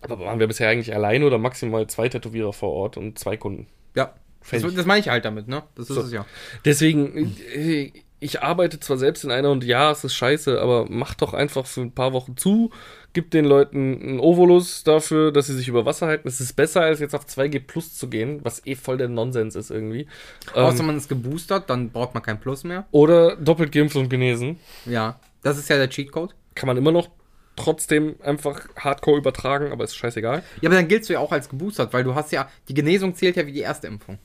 [0.00, 3.66] aber waren wir bisher eigentlich alleine oder maximal zwei Tätowierer vor Ort und zwei Kunden.
[3.94, 4.14] Ja.
[4.50, 5.62] Das, das meine ich halt damit, ne?
[5.74, 6.02] Das ist So.
[6.02, 6.24] es ja.
[6.64, 11.14] Deswegen, äh, ich arbeite zwar selbst in einer und ja, es ist scheiße, aber mach
[11.14, 12.70] doch einfach für ein paar Wochen zu,
[13.12, 16.28] gib den Leuten einen Ovolus dafür, dass sie sich über Wasser halten.
[16.28, 19.54] Es ist besser, als jetzt auf 2G Plus zu gehen, was eh voll der Nonsens
[19.56, 20.06] ist irgendwie.
[20.54, 22.86] Außer Ähm, man ist geboostert, dann braucht man kein Plus mehr.
[22.90, 24.58] oder doppelt geimpft und genesen.
[24.84, 25.20] Ja.
[25.42, 26.34] Das ist ja der Cheatcode.
[26.54, 27.08] Kann man immer noch
[27.54, 30.42] trotzdem einfach hardcore übertragen, aber ist scheißegal.
[30.60, 33.14] Ja, aber dann giltst du ja auch als geboostert, weil du hast ja, die Genesung
[33.14, 34.18] zählt ja wie die erste Impfung.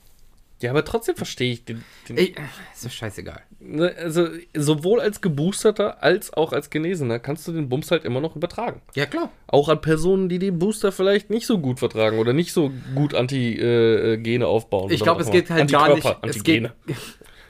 [0.62, 1.84] Ja, aber trotzdem verstehe ich den.
[2.08, 2.34] den Ey,
[2.74, 3.42] ist doch scheißegal.
[3.60, 8.20] Ne, also, sowohl als Geboosterter als auch als Genesener kannst du den Bums halt immer
[8.20, 8.80] noch übertragen.
[8.94, 9.30] Ja, klar.
[9.46, 13.14] Auch an Personen, die den Booster vielleicht nicht so gut vertragen oder nicht so gut
[13.14, 14.90] Antigene aufbauen.
[14.90, 16.06] Ich glaube, was es geht halt gar nicht.
[16.06, 16.72] Antikörper, Es geht, Antigene.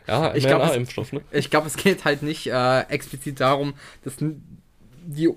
[0.06, 1.20] Ja, Ich glaub, es- ne?
[1.30, 4.16] ich glaube, es geht halt nicht äh, explizit darum, dass
[5.06, 5.30] die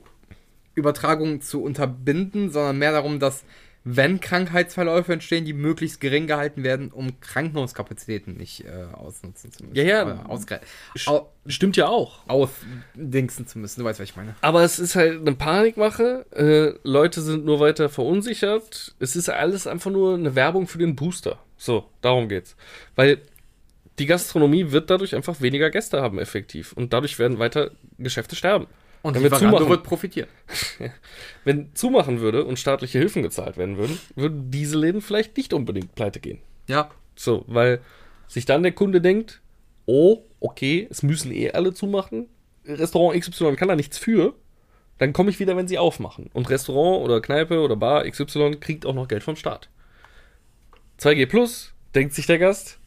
[0.74, 3.44] Übertragung zu unterbinden, sondern mehr darum, dass
[3.90, 9.76] wenn Krankheitsverläufe entstehen, die möglichst gering gehalten werden, um Krankenhauskapazitäten nicht äh, ausnutzen zu müssen.
[9.78, 10.26] Ja, ja.
[10.28, 10.60] Ausgre-
[11.06, 12.28] au Stimmt ja auch.
[12.28, 13.80] ausdingsen zu müssen.
[13.80, 14.36] Du weißt, was ich meine.
[14.42, 16.26] Aber es ist halt eine Panikmache.
[16.32, 18.94] Äh, Leute sind nur weiter verunsichert.
[19.00, 21.40] Es ist alles einfach nur eine Werbung für den Booster.
[21.56, 22.58] So, darum geht's.
[22.96, 23.22] Weil
[24.00, 26.74] die Gastronomie wird dadurch einfach weniger Gäste haben, effektiv.
[26.74, 28.68] Und dadurch werden weiter Geschäfte sterben.
[29.04, 29.70] Und Wenn wir zumachen.
[29.70, 30.30] wird profitieren.
[31.44, 35.96] Wenn zumachen würde und staatliche Hilfen gezahlt werden würden, würden diese Läden vielleicht nicht unbedingt
[35.96, 36.40] pleite gehen.
[36.68, 36.90] Ja.
[37.16, 37.80] So, weil
[38.28, 39.42] sich dann der Kunde denkt,
[39.86, 42.28] oh, okay, es müssen eh alle zumachen.
[42.66, 44.34] Restaurant XY kann da nichts für.
[44.98, 46.30] Dann komme ich wieder, wenn sie aufmachen.
[46.34, 49.70] Und Restaurant oder Kneipe oder Bar XY kriegt auch noch Geld vom Staat.
[51.00, 52.80] 2G Plus, denkt sich der Gast.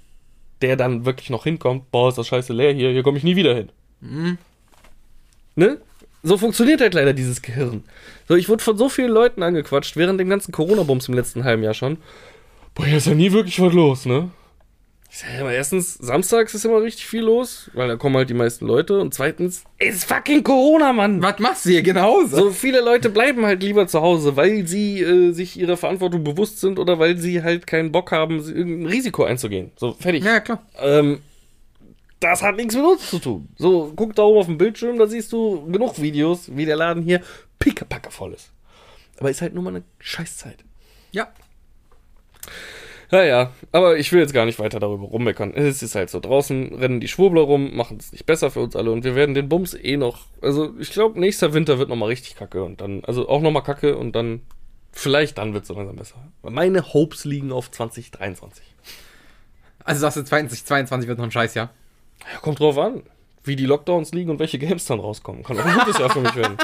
[0.61, 3.37] der dann wirklich noch hinkommt, boah, ist das scheiße leer hier, hier komme ich nie
[3.37, 3.71] wieder hin.
[5.57, 5.81] Ne?
[6.23, 7.85] So funktioniert halt leider dieses Gehirn.
[8.29, 11.63] So, ich wurde von so vielen Leuten angequatscht, während dem ganzen Corona-Bums im letzten halben
[11.63, 11.97] Jahr schon.
[12.75, 14.31] Boah, hier ist ja nie wirklich was los, ne?
[15.13, 18.31] Ich sag ja immer, erstens, samstags ist immer richtig viel los, weil da kommen halt
[18.31, 19.01] die meisten Leute.
[19.01, 21.21] Und zweitens, es ist fucking Corona, Mann.
[21.21, 25.01] Was machst du hier genau So viele Leute bleiben halt lieber zu Hause, weil sie
[25.01, 29.25] äh, sich ihrer Verantwortung bewusst sind oder weil sie halt keinen Bock haben, irgendein Risiko
[29.25, 29.73] einzugehen.
[29.75, 30.23] So, fertig.
[30.23, 30.63] Ja, klar.
[30.81, 31.19] Ähm,
[32.21, 33.49] das hat nichts mit uns zu tun.
[33.57, 37.03] So, guck da oben auf dem Bildschirm, da siehst du genug Videos, wie der Laden
[37.03, 37.23] hier
[37.59, 38.53] pickepacke voll ist.
[39.19, 40.65] Aber ist halt nur mal eine Scheißzeit.
[41.13, 41.29] Ja.
[43.11, 45.53] Ja, ja, aber ich will jetzt gar nicht weiter darüber rummeckern.
[45.55, 48.77] Es ist halt so, draußen rennen die Schwurbler rum, machen es nicht besser für uns
[48.77, 52.09] alle und wir werden den Bums eh noch, also ich glaube, nächster Winter wird nochmal
[52.09, 54.43] richtig kacke und dann, also auch nochmal kacke und dann,
[54.93, 56.17] vielleicht dann wird es so langsam besser.
[56.43, 58.65] Meine Hopes liegen auf 2023.
[59.83, 61.71] Also sagst du, 2022 wird noch ein Scheißjahr.
[62.33, 63.03] Ja, kommt drauf an,
[63.45, 65.43] wie die Lockdowns liegen und welche Games dann rauskommen.
[65.43, 66.57] Kann auch ein gutes Jahr für mich werden.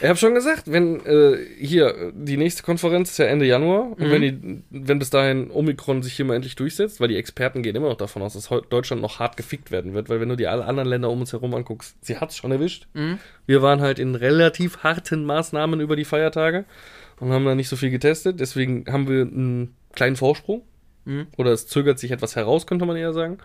[0.00, 4.10] Ich habe schon gesagt, wenn äh, hier die nächste Konferenz ist ja Ende Januar und
[4.10, 7.76] wenn, die, wenn bis dahin Omikron sich hier mal endlich durchsetzt, weil die Experten gehen
[7.76, 10.50] immer noch davon aus, dass Deutschland noch hart gefickt werden wird, weil wenn du dir
[10.50, 12.88] alle anderen Länder um uns herum anguckst, sie hat's schon erwischt.
[13.46, 16.64] Wir waren halt in relativ harten Maßnahmen über die Feiertage
[17.20, 20.62] und haben da nicht so viel getestet, deswegen haben wir einen kleinen Vorsprung.
[21.36, 23.38] Oder es zögert sich etwas heraus, könnte man eher sagen.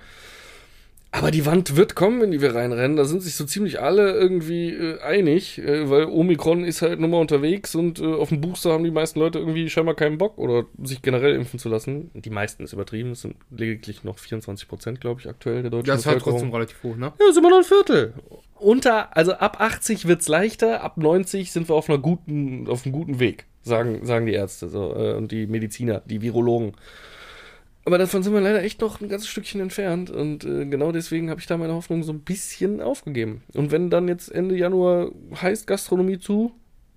[1.17, 2.95] Aber die Wand wird kommen, in die wir reinrennen.
[2.95, 7.09] Da sind sich so ziemlich alle irgendwie äh, einig, äh, weil Omikron ist halt nun
[7.09, 10.37] mal unterwegs und äh, auf dem Booster haben die meisten Leute irgendwie scheinbar keinen Bock
[10.37, 12.11] oder sich generell impfen zu lassen.
[12.13, 15.87] Die meisten ist übertrieben, es sind lediglich noch 24 Prozent, glaube ich, aktuell der deutschen
[15.87, 17.11] Das ist halt trotzdem relativ hoch, ne?
[17.19, 18.13] Ja, sind wir noch ein Viertel.
[18.59, 22.93] Unter, also ab 80 wird's leichter, ab 90 sind wir auf einer guten, auf einem
[22.93, 26.73] guten Weg, sagen, sagen die Ärzte so, äh, und die Mediziner, die Virologen.
[27.87, 31.29] Aber davon sind wir leider echt noch ein ganzes Stückchen entfernt und äh, genau deswegen
[31.29, 33.43] habe ich da meine Hoffnung so ein bisschen aufgegeben.
[33.53, 35.11] Und wenn dann jetzt Ende Januar
[35.41, 36.51] heißt Gastronomie zu,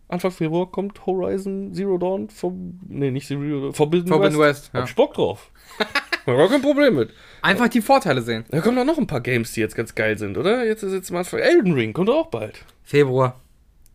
[0.08, 4.64] Anfang Februar kommt Horizon Zero Dawn vom, nee, nicht Zero, Forbidden, Forbidden West.
[4.64, 4.80] West, ja.
[4.80, 5.52] Hab ich Bock drauf.
[6.26, 7.10] Hab gar kein Problem mit.
[7.40, 8.44] Einfach die Vorteile sehen.
[8.50, 10.66] Da kommen doch noch ein paar Games, die jetzt ganz geil sind, oder?
[10.66, 12.64] Jetzt ist jetzt mal Elden Ring, kommt auch bald.
[12.82, 13.40] Februar.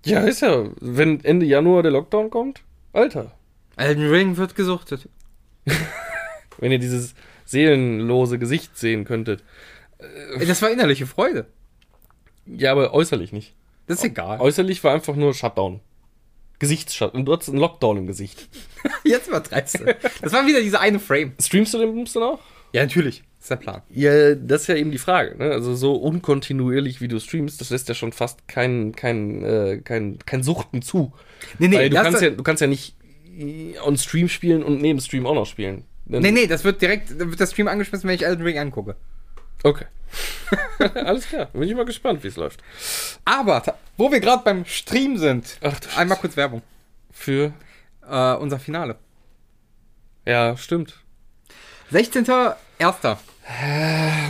[0.05, 0.69] Ja, ist ja.
[0.79, 2.61] Wenn Ende Januar der Lockdown kommt,
[2.93, 3.33] Alter.
[3.75, 5.09] Elden Ring wird gesuchtet.
[6.59, 9.43] Wenn ihr dieses seelenlose Gesicht sehen könntet.
[10.39, 11.45] Ey, Das war innerliche Freude.
[12.45, 13.53] Ja, aber äußerlich nicht.
[13.87, 14.39] Das ist egal.
[14.39, 15.79] Äußerlich war einfach nur Shutdown.
[16.59, 17.25] Gesichtsshutdown.
[17.25, 18.47] Du hattest einen Lockdown im Gesicht.
[19.03, 19.95] Jetzt übertreibst du.
[20.21, 21.33] Das war wieder dieser eine Frame.
[21.39, 22.39] Streamst du den Bums dann auch?
[22.71, 23.23] Ja, natürlich.
[23.37, 23.81] Das ist der Plan.
[23.89, 25.37] Ja, das ist ja eben die Frage.
[25.37, 25.51] Ne?
[25.51, 30.17] Also so unkontinuierlich, wie du streamst, das lässt ja schon fast kein, kein, äh, kein,
[30.25, 31.13] kein Suchten zu.
[31.59, 32.95] Nee, nee, Weil du kannst, ja, du kannst ja nicht
[33.37, 35.83] äh, on Stream spielen und neben Stream auch noch spielen.
[36.05, 38.57] Dann- Nee, nee, das wird direkt, da wird der Stream angeschmissen, wenn ich Elden Ring
[38.59, 38.95] angucke.
[39.63, 39.85] Okay.
[40.95, 41.47] Alles klar.
[41.53, 42.61] Bin ich mal gespannt, wie es läuft.
[43.25, 43.63] Aber,
[43.97, 46.61] wo wir gerade beim Stream sind, Ach einmal kurz Werbung.
[47.11, 47.53] Für.
[48.07, 48.97] Äh, unser Finale.
[50.25, 50.99] Ja, stimmt.
[51.91, 52.55] 16.01.
[52.77, 53.17] Da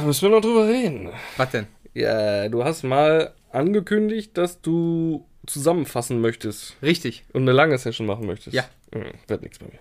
[0.05, 1.09] müssen wir noch drüber reden.
[1.37, 1.67] Was denn?
[1.93, 7.23] Ja, du hast mal angekündigt, dass du zusammenfassen möchtest Richtig.
[7.33, 8.53] und eine lange Session machen möchtest.
[8.53, 8.63] Ja.
[8.93, 9.79] Hm, wird nichts bei mir.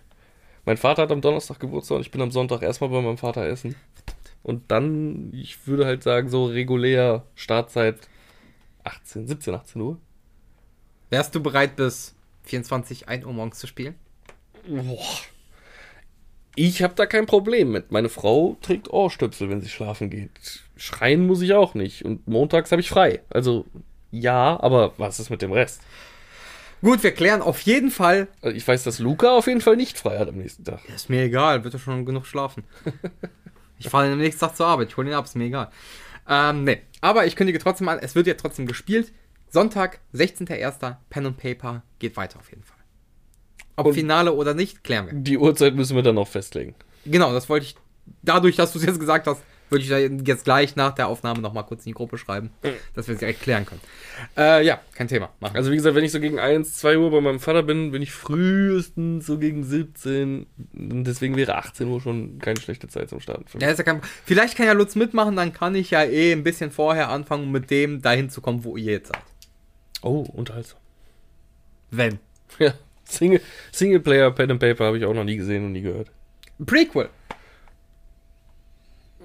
[0.64, 3.46] Mein Vater hat am Donnerstag Geburtstag und ich bin am Sonntag erstmal bei meinem Vater
[3.46, 3.74] essen.
[4.42, 7.96] Und dann, ich würde halt sagen, so regulär Startzeit
[8.84, 9.98] 18, 17, 18 Uhr.
[11.10, 13.94] Wärst du bereit, bis 24, 1 Uhr morgens zu spielen?
[14.66, 14.98] Boah.
[16.56, 17.90] Ich habe da kein Problem mit.
[17.90, 20.62] Meine Frau trägt Ohrstöpsel, wenn sie schlafen geht.
[20.76, 22.04] Schreien muss ich auch nicht.
[22.04, 23.20] Und montags habe ich frei.
[23.30, 23.64] Also
[24.10, 25.82] ja, aber was ist mit dem Rest?
[26.84, 28.28] Gut, wir klären auf jeden Fall.
[28.42, 30.80] Also ich weiß, dass Luca auf jeden Fall nicht frei hat am nächsten Tag.
[30.94, 32.62] Ist mir egal, wird er schon genug schlafen.
[33.78, 35.70] ich fahre am nächsten Tag zur Arbeit, ich hole ihn ab, ist mir egal.
[36.28, 36.82] Ähm, nee.
[37.00, 39.12] Aber ich kündige trotzdem an, es wird ja trotzdem gespielt.
[39.48, 40.96] Sonntag, 16.01.
[41.08, 42.76] Pen and Paper geht weiter auf jeden Fall.
[43.76, 45.14] Ob Und- Finale oder nicht, klären wir.
[45.14, 46.74] Die Uhrzeit müssen wir dann noch festlegen.
[47.06, 47.76] Genau, das wollte ich.
[48.20, 51.64] Dadurch, dass du es jetzt gesagt hast, würde ich jetzt gleich nach der Aufnahme nochmal
[51.64, 52.50] kurz in die Gruppe schreiben,
[52.94, 53.80] dass wir es direkt klären können.
[54.36, 55.30] Äh, ja, kein Thema.
[55.40, 55.56] Machen.
[55.56, 58.02] Also wie gesagt, wenn ich so gegen 1, 2 Uhr bei meinem Vater bin, bin
[58.02, 60.46] ich frühestens so gegen 17.
[60.74, 63.64] Und deswegen wäre 18 Uhr schon keine schlechte Zeit zum Starten für mich.
[63.64, 66.44] Ja, ist ja kein, vielleicht kann ja Lutz mitmachen, dann kann ich ja eh ein
[66.44, 69.22] bisschen vorher anfangen, mit dem dahin zu kommen, wo ihr jetzt seid.
[70.02, 70.78] Oh, unterhaltsam.
[71.90, 72.18] Wenn.
[72.58, 73.40] Ja, Single,
[73.72, 76.10] Singleplayer Pen and Paper habe ich auch noch nie gesehen und nie gehört.
[76.64, 77.08] Prequel.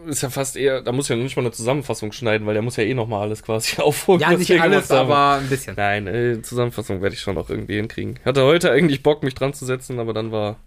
[0.07, 2.63] Ist ja fast eher, da muss ich ja nicht mal eine Zusammenfassung schneiden, weil der
[2.63, 4.21] muss ja eh nochmal alles quasi aufholen.
[4.21, 5.75] Ja, nicht alles, aber ein bisschen.
[5.75, 8.19] Nein, äh, Zusammenfassung werde ich schon noch irgendwie hinkriegen.
[8.25, 10.57] Hatte heute eigentlich Bock, mich dran zu setzen, aber dann war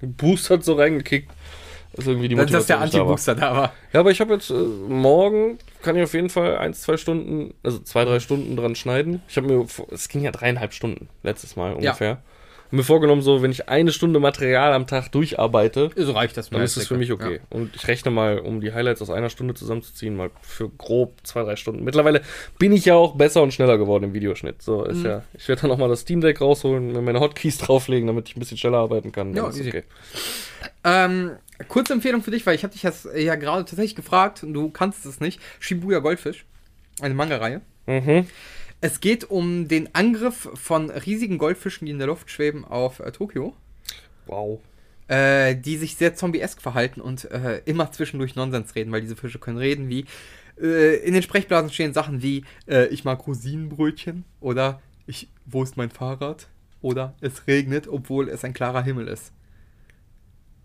[0.00, 1.30] Boost hat so reingekickt.
[1.92, 2.98] ist irgendwie die Dass, dass der nicht da.
[2.98, 3.72] Anti-Booster da war.
[3.92, 7.54] Ja, aber ich habe jetzt äh, morgen, kann ich auf jeden Fall eins, zwei Stunden,
[7.62, 9.22] also zwei, drei Stunden dran schneiden.
[9.28, 12.10] Ich habe mir, es ging ja dreieinhalb Stunden letztes Mal ungefähr.
[12.10, 12.22] Hab
[12.70, 16.62] mir vorgenommen, so, wenn ich eine Stunde Material am Tag durcharbeite, So reicht das dann
[16.62, 17.34] ist es für mich okay.
[17.36, 17.40] Ja.
[17.50, 21.42] Und ich rechne mal, um die Highlights aus einer Stunde zusammenzuziehen, mal für grob zwei,
[21.42, 21.84] drei Stunden.
[21.84, 22.22] Mittlerweile
[22.58, 24.62] bin ich ja auch besser und schneller geworden im Videoschnitt.
[24.62, 24.90] So Mhm.
[24.90, 25.22] ist ja.
[25.34, 28.40] Ich werde dann noch mal das Steam Deck rausholen, meine Hotkeys drauflegen, damit ich ein
[28.40, 29.34] bisschen schneller arbeiten kann.
[29.34, 29.84] Ja, ist okay.
[30.84, 31.32] Ähm,
[31.68, 34.70] kurze Empfehlung für dich, weil ich habe dich das ja gerade tatsächlich gefragt und du
[34.70, 35.40] kannst es nicht.
[35.58, 36.44] Shibuya Goldfisch,
[37.00, 37.60] eine Manga-Reihe.
[37.86, 38.26] Mhm.
[38.80, 43.12] Es geht um den Angriff von riesigen Goldfischen, die in der Luft schweben, auf äh,
[43.12, 43.54] Tokio.
[44.26, 44.60] Wow.
[45.08, 49.38] Äh, die sich sehr zombie-esk verhalten und äh, immer zwischendurch Nonsens reden, weil diese Fische
[49.38, 50.06] können reden wie.
[50.60, 55.76] Äh, in den Sprechblasen stehen Sachen wie: äh, Ich mag Rosinenbrötchen oder ich, Wo ist
[55.76, 56.48] mein Fahrrad?
[56.80, 59.32] Oder es regnet, obwohl es ein klarer Himmel ist.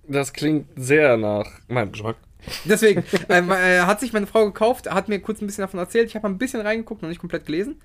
[0.08, 2.16] Das klingt sehr nach meinem Geschmack.
[2.66, 6.08] Deswegen ähm, äh, hat sich meine Frau gekauft, hat mir kurz ein bisschen davon erzählt.
[6.08, 7.82] Ich habe mal ein bisschen reingeguckt, noch nicht komplett gelesen.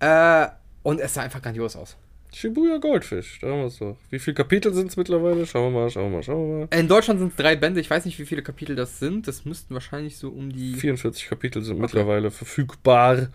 [0.00, 0.46] Äh,
[0.82, 1.96] und es sah einfach grandios aus.
[2.34, 3.96] Shibuya Goldfisch, da haben wir es doch.
[4.10, 5.46] Wie viele Kapitel sind es mittlerweile?
[5.46, 6.78] Schauen wir mal, schauen wir mal, schauen wir mal.
[6.78, 7.80] In Deutschland sind es drei Bände.
[7.80, 9.28] Ich weiß nicht, wie viele Kapitel das sind.
[9.28, 10.74] Das müssten wahrscheinlich so um die.
[10.74, 13.28] 44 Kapitel sind mittlerweile verfügbar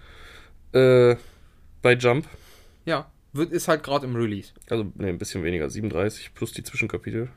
[0.73, 1.15] äh,
[1.81, 2.27] bei Jump.
[2.85, 4.51] Ja, wird, ist halt gerade im Release.
[4.69, 7.29] Also, ne, ein bisschen weniger, 37 plus die Zwischenkapitel.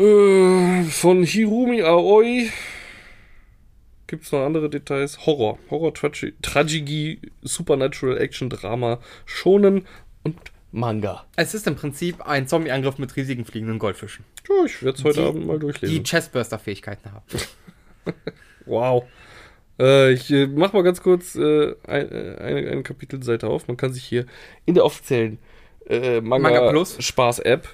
[0.00, 2.48] Äh, von Hirumi Aoi
[4.06, 5.26] gibt es noch andere Details.
[5.26, 5.58] Horror.
[5.70, 9.86] Horror, Tragi Tragedy, Supernatural, Action, Drama, Shonen
[10.24, 10.36] und
[10.72, 11.26] Manga.
[11.36, 15.20] Es ist im Prinzip ein Zombie-Angriff mit riesigen fliegenden Goldfischen, Ja, ich werde es heute
[15.20, 16.04] Die- Abend mal die durchlesen.
[16.04, 17.24] Chestburster-Fähigkeiten haben.
[18.66, 19.04] Wow.
[19.80, 23.66] Äh, ich äh, mach mal ganz kurz äh, ein, äh, eine, eine Kapitelseite auf.
[23.68, 24.26] Man kann sich hier
[24.64, 25.38] in der offiziellen
[25.88, 26.20] Manga,
[26.50, 26.96] Manga Plus.
[27.02, 27.68] Spaß App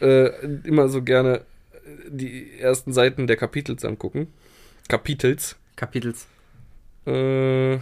[0.00, 1.42] immer so gerne
[2.08, 4.32] die ersten Seiten der Kapitels angucken.
[4.88, 5.56] Kapitels.
[5.76, 6.26] Kapitels.
[7.06, 7.78] Äh,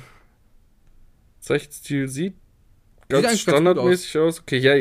[1.41, 2.35] Zeichenstil sieht
[3.09, 4.41] ganz eigentlich ganz gut standardmäßig aus.
[4.41, 4.75] Okay, ja,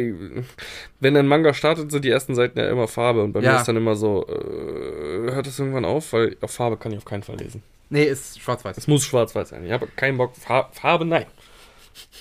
[1.00, 3.58] wenn ein Manga startet, sind die ersten Seiten ja immer Farbe und bei mir Ja.
[3.60, 7.06] ist dann immer so, äh, hört das irgendwann auf, weil auf Farbe kann ich auf
[7.06, 7.62] keinen Fall lesen.
[7.90, 8.78] Nee, ist schwarz-weiß.
[8.78, 9.64] Es muss schwarz-weiß sein.
[9.66, 10.36] Ich habe keinen Bock.
[10.36, 11.26] Fa Farbe, nein.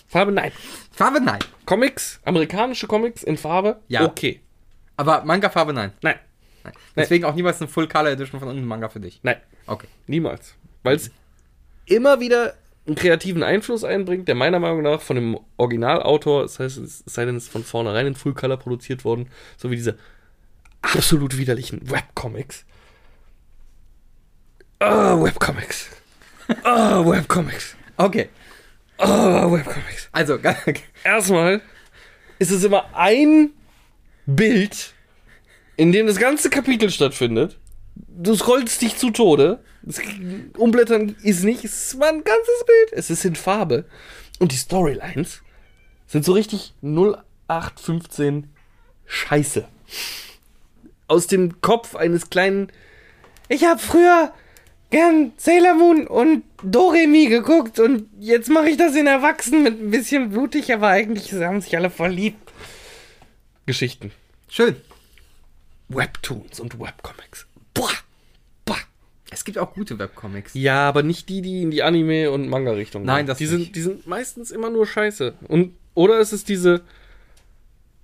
[0.07, 0.53] Farbe, nein.
[0.93, 1.39] Farbe nein.
[1.65, 4.05] Comics, amerikanische Comics in Farbe, Ja.
[4.05, 4.41] okay.
[4.97, 5.93] Aber Manga-Farbe nein.
[6.03, 6.17] Nein,
[6.65, 6.75] nein.
[6.97, 9.21] Deswegen auch niemals eine Full-Color-Edition von irgendeinem Manga für dich.
[9.23, 9.37] nein,
[9.67, 9.87] Okay.
[10.07, 10.55] niemals.
[10.83, 11.11] Weil es
[11.87, 12.55] immer wieder
[12.87, 17.25] einen kreativen Einfluss einbringt, der meiner Meinung nach von dem Originalautor, das heißt, es sei
[17.25, 19.97] denn, es ist von vornherein in Full Color produziert worden, so wie diese
[20.83, 22.65] absolut widerlichen Webcomics.
[24.81, 25.89] Ah, Webcomics.
[26.63, 27.75] Ah, Webcomics.
[27.97, 28.29] Okay.
[28.99, 30.09] Ah, Webcomics.
[30.13, 30.39] Also,
[31.05, 31.63] erstmal
[32.39, 33.51] ist es immer ein
[34.27, 34.93] Bild,
[35.77, 37.59] in dem das ganze Kapitel stattfindet.
[37.95, 39.61] Du scrollst dich zu Tode.
[39.83, 40.01] Das
[40.57, 42.93] Umblättern ist nicht, es mal ein ganzes Bild.
[42.93, 43.85] Es ist in Farbe.
[44.39, 45.43] Und die Storylines
[46.07, 48.49] sind so richtig 0815
[49.07, 49.67] Scheiße.
[51.07, 52.73] Aus dem Kopf eines kleinen.
[53.49, 54.33] Ich habe früher
[54.91, 59.91] gern Sailor Moon und Doremi geguckt und jetzt mache ich das in Erwachsenen mit ein
[59.91, 62.53] bisschen blutig, aber eigentlich haben sich alle verliebt.
[63.67, 64.13] Geschichten.
[64.49, 64.77] schön.
[65.89, 67.47] Webtoons und Webcomics.
[67.75, 67.91] Boah.
[68.65, 68.79] Boah.
[69.31, 70.55] Es gibt auch gute Webcomics.
[70.55, 73.27] Ja, aber nicht die, die in die Anime- und Manga-Richtung Nein, gehen.
[73.27, 73.51] das die nicht.
[73.53, 75.35] sind, die sind meistens immer nur scheiße.
[75.49, 76.83] Und, oder ist es diese.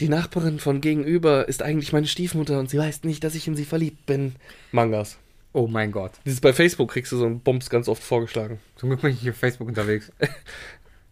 [0.01, 3.55] Die Nachbarin von gegenüber ist eigentlich meine Stiefmutter und sie weiß nicht, dass ich in
[3.55, 4.35] sie verliebt bin.
[4.73, 5.19] Mangas.
[5.53, 6.13] Oh mein Gott.
[6.25, 8.61] Dieses bei Facebook kriegst du so einen Bums ganz oft vorgeschlagen.
[8.77, 10.11] Zum Glück bin ich nicht auf Facebook unterwegs.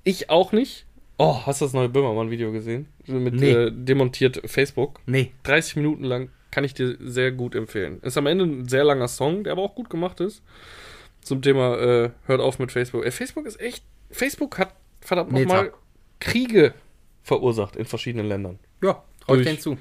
[0.04, 0.86] Ich auch nicht.
[1.18, 2.86] Oh, hast du das neue Böhmermann-Video gesehen?
[3.06, 3.50] Mit Nee.
[3.52, 5.00] äh, demontiert Facebook.
[5.04, 5.32] Nee.
[5.42, 8.00] 30 Minuten lang kann ich dir sehr gut empfehlen.
[8.02, 10.42] Ist am Ende ein sehr langer Song, der aber auch gut gemacht ist.
[11.22, 13.04] Zum Thema äh, hört auf mit Facebook.
[13.04, 13.84] Äh, Facebook ist echt.
[14.10, 15.72] Facebook hat verdammt nochmal
[16.20, 16.72] Kriege
[17.22, 18.58] verursacht in verschiedenen Ländern.
[18.82, 19.78] Ja, trau ich Durch- denen zu.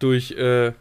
[0.00, 0.72] Durch äh,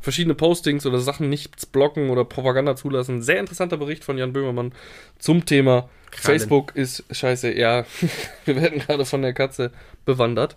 [0.00, 3.22] verschiedene Postings oder Sachen nichts blocken oder Propaganda zulassen.
[3.22, 4.72] Sehr interessanter Bericht von Jan Böhmermann
[5.18, 6.38] zum Thema Krallen.
[6.40, 7.52] Facebook ist scheiße.
[7.52, 7.84] Ja,
[8.44, 9.70] wir werden gerade von der Katze
[10.04, 10.56] bewandert.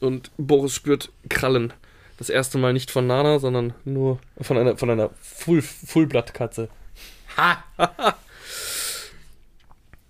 [0.00, 1.72] Und Boris spürt Krallen.
[2.18, 6.68] Das erste Mal nicht von Nana, sondern nur von einer, von einer Full, Fullblattkatze.
[7.36, 7.64] Ha!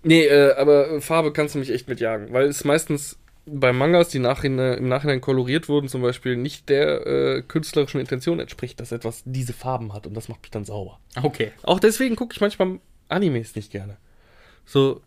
[0.07, 4.19] Nee, äh, aber Farbe kannst du mich echt mitjagen, weil es meistens bei Mangas, die
[4.19, 9.23] nachhinein, im Nachhinein koloriert wurden, zum Beispiel nicht der äh, künstlerischen Intention entspricht, dass etwas
[9.25, 10.99] diese Farben hat und das macht mich dann sauer.
[11.21, 11.51] Okay.
[11.63, 12.79] Auch deswegen gucke ich manchmal
[13.09, 13.97] Animes nicht gerne.
[14.63, 15.01] So,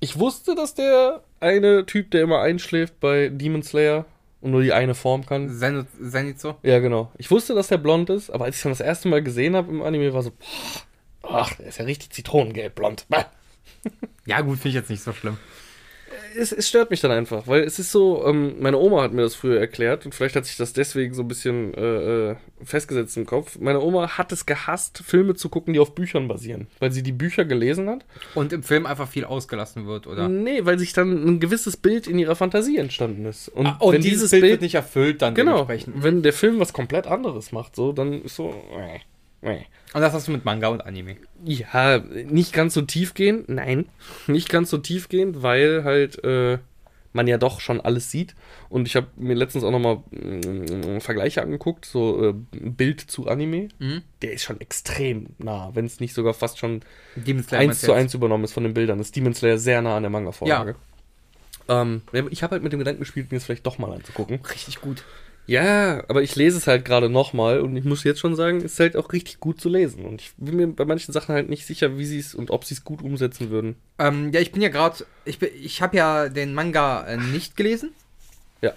[0.00, 4.04] ich wusste, dass der eine Typ, der immer einschläft bei Demon Slayer,
[4.40, 5.48] und nur die eine Form kann.
[5.50, 6.54] Zen- Zenitsu.
[6.62, 7.10] Ja, genau.
[7.18, 9.70] Ich wusste, dass der blond ist, aber als ich ihn das erste Mal gesehen habe
[9.70, 10.32] im Anime, war so,
[11.22, 13.06] boah, ach, der ist ja richtig zitronengelb blond.
[14.26, 15.36] Ja, gut, finde ich jetzt nicht so schlimm.
[16.36, 19.22] Es, es stört mich dann einfach, weil es ist so, ähm, meine Oma hat mir
[19.22, 23.16] das früher erklärt und vielleicht hat sich das deswegen so ein bisschen äh, äh, festgesetzt
[23.16, 23.58] im Kopf.
[23.58, 27.12] Meine Oma hat es gehasst, Filme zu gucken, die auf Büchern basieren, weil sie die
[27.12, 28.04] Bücher gelesen hat.
[28.34, 30.28] Und im Film einfach viel ausgelassen wird, oder?
[30.28, 33.48] Nee, weil sich dann ein gewisses Bild in ihrer Fantasie entstanden ist.
[33.48, 37.06] Und, Ah, Und dieses, Bild, wird nicht erfüllt dann Genau, wenn der Film was komplett
[37.06, 38.54] anderes macht, so, dann ist so.
[38.78, 39.00] Äh.
[39.94, 41.16] Und das hast du mit Manga und Anime.
[41.44, 43.86] Ja, nicht ganz so tiefgehend, nein.
[44.26, 46.58] Nicht ganz so tiefgehend, weil halt äh,
[47.16, 48.34] man ja doch schon alles sieht.
[48.68, 53.68] Und ich habe mir letztens auch nochmal äh, Vergleiche angeguckt, so äh, Bild zu Anime.
[53.78, 54.02] Mhm.
[54.22, 56.82] Der ist schon extrem nah, wenn es nicht sogar fast schon
[57.50, 58.98] eins zu eins übernommen ist von den Bildern.
[58.98, 60.76] Das ist Demon Slayer sehr nah an der Manga-Vorlage.
[61.68, 64.40] Ähm, ich habe halt mit dem Gedanken gespielt, mir es vielleicht doch mal anzugucken.
[64.52, 65.02] Richtig gut.
[65.46, 68.72] Ja, aber ich lese es halt gerade nochmal und ich muss jetzt schon sagen, es
[68.72, 70.04] ist halt auch richtig gut zu lesen.
[70.04, 72.64] Und ich bin mir bei manchen Sachen halt nicht sicher, wie sie es und ob
[72.64, 73.76] sie es gut umsetzen würden.
[74.00, 77.56] Ähm, ja, ich bin ja gerade, ich, bin- ich habe ja den Manga äh, nicht
[77.56, 77.90] gelesen.
[78.60, 78.72] Ja.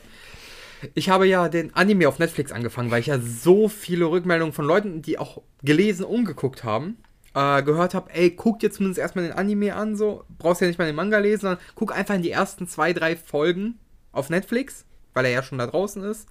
[0.93, 4.65] Ich habe ja den Anime auf Netflix angefangen, weil ich ja so viele Rückmeldungen von
[4.65, 6.97] Leuten, die auch gelesen und geguckt haben,
[7.33, 10.77] äh, gehört habe, ey, guck dir zumindest erstmal den Anime an, so, brauchst ja nicht
[10.79, 13.79] mal den Manga lesen, sondern guck einfach in die ersten zwei, drei Folgen
[14.11, 16.27] auf Netflix, weil er ja schon da draußen ist.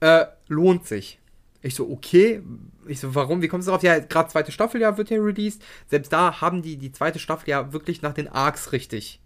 [0.00, 1.18] Äh, lohnt sich.
[1.62, 2.42] Ich so, okay.
[2.86, 3.42] Ich so, warum?
[3.42, 3.82] Wie kommst du darauf?
[3.82, 5.62] Ja, gerade zweite Staffel ja wird ja released.
[5.88, 9.20] Selbst da haben die die zweite Staffel ja wirklich nach den Arcs richtig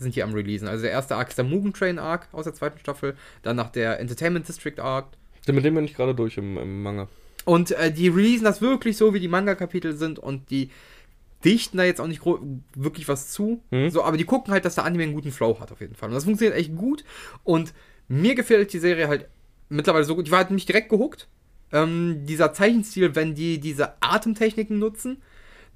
[0.00, 0.66] sind die am Releasen.
[0.66, 3.70] Also der erste Arc ist der Mugen Train Arc aus der zweiten Staffel, dann nach
[3.70, 5.08] der Entertainment District Arc.
[5.46, 7.08] Mit dem bin ich gerade durch im, im Manga.
[7.44, 10.70] Und äh, die releasen das wirklich so, wie die Manga-Kapitel sind und die
[11.44, 12.22] dichten da jetzt auch nicht
[12.74, 13.62] wirklich was zu.
[13.70, 13.90] Mhm.
[13.90, 16.08] So, aber die gucken halt, dass der Anime einen guten Flow hat auf jeden Fall.
[16.08, 17.04] Und das funktioniert echt gut.
[17.44, 17.72] Und
[18.10, 19.26] mir gefällt die Serie halt
[19.68, 20.26] mittlerweile so gut.
[20.26, 21.28] Die war halt nicht direkt gehuckt.
[21.72, 25.22] Ähm, dieser Zeichenstil, wenn die diese Atemtechniken nutzen,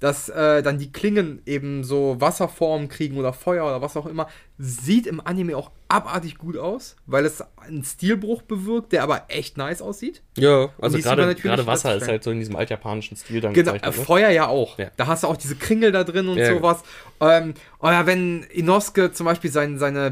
[0.01, 4.27] dass äh, dann die Klingen eben so Wasserformen kriegen oder Feuer oder was auch immer,
[4.57, 9.55] sieht im Anime auch abartig gut aus, weil es einen Stilbruch bewirkt, der aber echt
[9.55, 10.21] nice aussieht.
[10.37, 13.91] Ja, also gerade Wasser ist halt so in diesem altjapanischen Stil dann Genau, äh?
[13.93, 14.77] Feuer ja auch.
[14.77, 14.91] Ja.
[14.97, 16.53] Da hast du auch diese Kringel da drin und Ja.
[16.53, 16.83] sowas.
[17.21, 20.11] Ähm, oder wenn Inosuke zum Beispiel sein, seine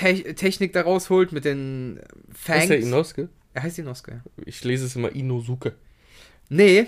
[0.00, 2.00] Beast-Technik da rausholt mit den
[2.34, 2.64] Fangs.
[2.64, 3.28] Ist der Inosuke?
[3.54, 4.20] Er heißt Inosuke, ja.
[4.44, 5.74] Ich lese es immer Inosuke.
[6.48, 6.86] Nee.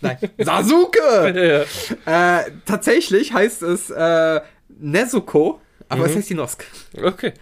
[0.00, 0.18] Nein.
[0.38, 1.66] Sasuke!
[2.06, 2.40] ja.
[2.40, 4.40] äh, tatsächlich heißt es äh,
[4.80, 6.10] Nezuko, aber Mhm.
[6.10, 6.64] es heißt Inosuke.
[7.02, 7.32] Okay.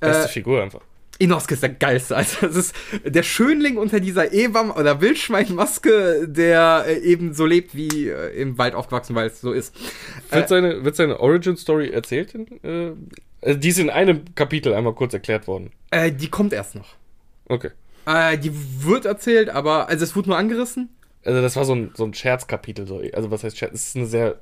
[0.00, 0.80] Beste Äh, Figur einfach.
[1.18, 2.14] Inosuke ist der geilste.
[2.16, 7.74] Also, es ist der Schönling unter dieser Eberm- oder Wildschweinmaske, der äh, eben so lebt
[7.74, 9.74] wie äh, im Wald aufgewachsen, weil es so ist.
[10.30, 12.34] Wird, Äh, seine, wird seine Origin-Story erzählt?
[12.34, 12.92] In, äh,
[13.46, 15.70] also die ist in einem Kapitel einmal kurz erklärt worden.
[15.90, 16.96] Äh, die kommt erst noch.
[17.48, 17.70] Okay.
[18.04, 18.50] Äh, die
[18.84, 20.88] wird erzählt, aber, also es wurde nur angerissen.
[21.24, 22.86] Also das war so ein, so ein Scherzkapitel.
[22.86, 23.00] So.
[23.12, 23.72] Also was heißt Scherz?
[23.72, 24.40] Es ist eine sehr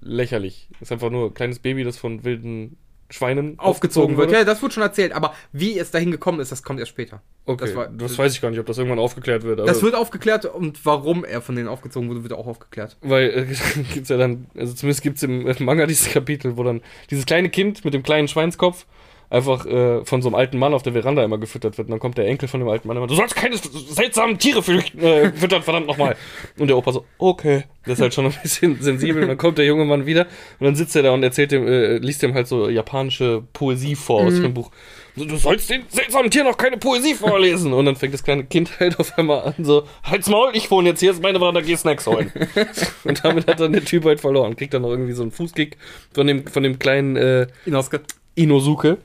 [0.00, 0.68] lächerlich.
[0.76, 2.76] Es ist einfach nur ein kleines Baby, das von wilden
[3.14, 4.28] Schweinen Aufgezogen wird.
[4.30, 4.38] wurde.
[4.40, 7.22] Ja, das wurde schon erzählt, aber wie es dahin gekommen ist, das kommt erst später.
[7.46, 9.60] Okay, das das, war- weiß ich gar nicht, ob das irgendwann aufgeklärt wird.
[9.60, 12.96] Das aber- wird aufgeklärt und warum er von denen aufgezogen wurde, wird auch aufgeklärt.
[13.02, 16.80] Weil äh, gibt's ja dann, also zumindest gibt's im äh, Manga dieses Kapitel, wo dann
[17.10, 18.84] dieses kleine Kind mit dem kleinen Schweinskopf
[19.30, 21.88] einfach äh, von so einem alten Mann auf der Veranda immer gefüttert wird.
[21.88, 24.60] Und dann kommt der Enkel von dem alten Mann immer, du sollst keine seltsamen Tiere
[24.60, 26.16] fü- äh, füttern, verdammt nochmal.
[26.58, 27.64] Und der Opa so, okay.
[27.86, 29.22] Das ist halt schon ein bisschen sensibel.
[29.22, 30.26] Und dann kommt der junge Mann wieder
[30.58, 33.94] und dann sitzt er da und erzählt dem, äh, liest dem halt so japanische Poesie
[33.94, 34.70] vor aus dem Buch.
[35.16, 37.72] So, du sollst den seltsamen Tieren noch keine Poesie vorlesen.
[37.74, 40.88] Und dann fängt das kleine Kind halt auf einmal an, so, halt's Maul, ich wohne
[40.88, 42.32] jetzt hier, ist meine Veranda, geh Snacks holen.
[43.04, 44.56] Und damit hat dann der Typ halt verloren.
[44.56, 45.76] Kriegt dann noch irgendwie so einen Fußkick
[46.14, 48.00] von dem, von dem kleinen äh, Inosuke.
[48.34, 48.98] Inosuke.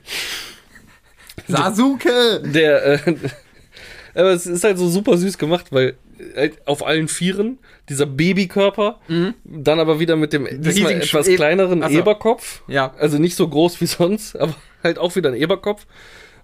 [1.47, 2.41] Sasuke!
[2.45, 3.15] Der, äh,
[4.13, 5.95] aber es ist halt so super süß gemacht, weil
[6.35, 8.99] halt auf allen Vieren dieser Babykörper,
[9.45, 11.97] dann aber wieder mit dem diesmal etwas Sch- kleineren Ach so.
[11.99, 12.61] Eberkopf.
[12.67, 12.93] Ja.
[12.99, 14.53] Also nicht so groß wie sonst, aber
[14.83, 15.85] halt auch wieder ein Eberkopf.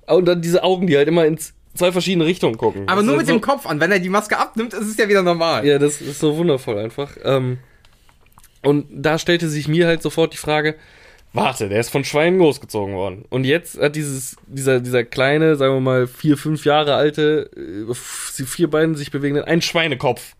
[0.07, 1.37] Und dann diese Augen, die halt immer in
[1.73, 2.83] zwei verschiedene Richtungen gucken.
[2.87, 3.79] Aber Das nur ist mit halt dem Kopf an.
[3.81, 5.65] Wenn er die Maske abnimmt, ist es ja wieder normal.
[5.67, 7.11] Ja, das ist so wundervoll einfach.
[7.23, 7.57] Ähm,
[8.63, 10.75] und da stellte sich mir halt sofort die Frage,
[11.35, 13.25] warte, der ist von Schweinen großgezogen worden.
[13.29, 17.93] Und jetzt hat dieses, dieser, dieser kleine, sagen wir mal, vier, fünf Jahre alte, äh,
[17.93, 20.35] vier Beine sich bewegenden, ein Schweinekopf.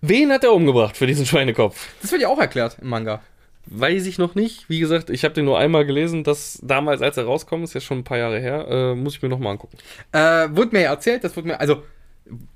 [0.00, 1.88] Wen hat er umgebracht für diesen Schweinekopf?
[2.00, 3.20] Das wird ja auch erklärt im Manga.
[3.66, 4.68] Weiß ich noch nicht.
[4.68, 6.24] Wie gesagt, ich habe den nur einmal gelesen.
[6.24, 8.66] Das damals, als er rauskommt, ist ja schon ein paar Jahre her.
[8.68, 9.78] Äh, muss ich mir nochmal angucken.
[10.10, 11.84] Äh, wurde mir ja erzählt, das wurde mir, also,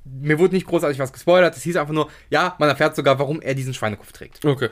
[0.05, 1.57] mir wurde nicht großartig was gespoilert.
[1.57, 4.45] Es hieß einfach nur, ja, man erfährt sogar, warum er diesen Schweinekopf trägt.
[4.45, 4.71] Okay.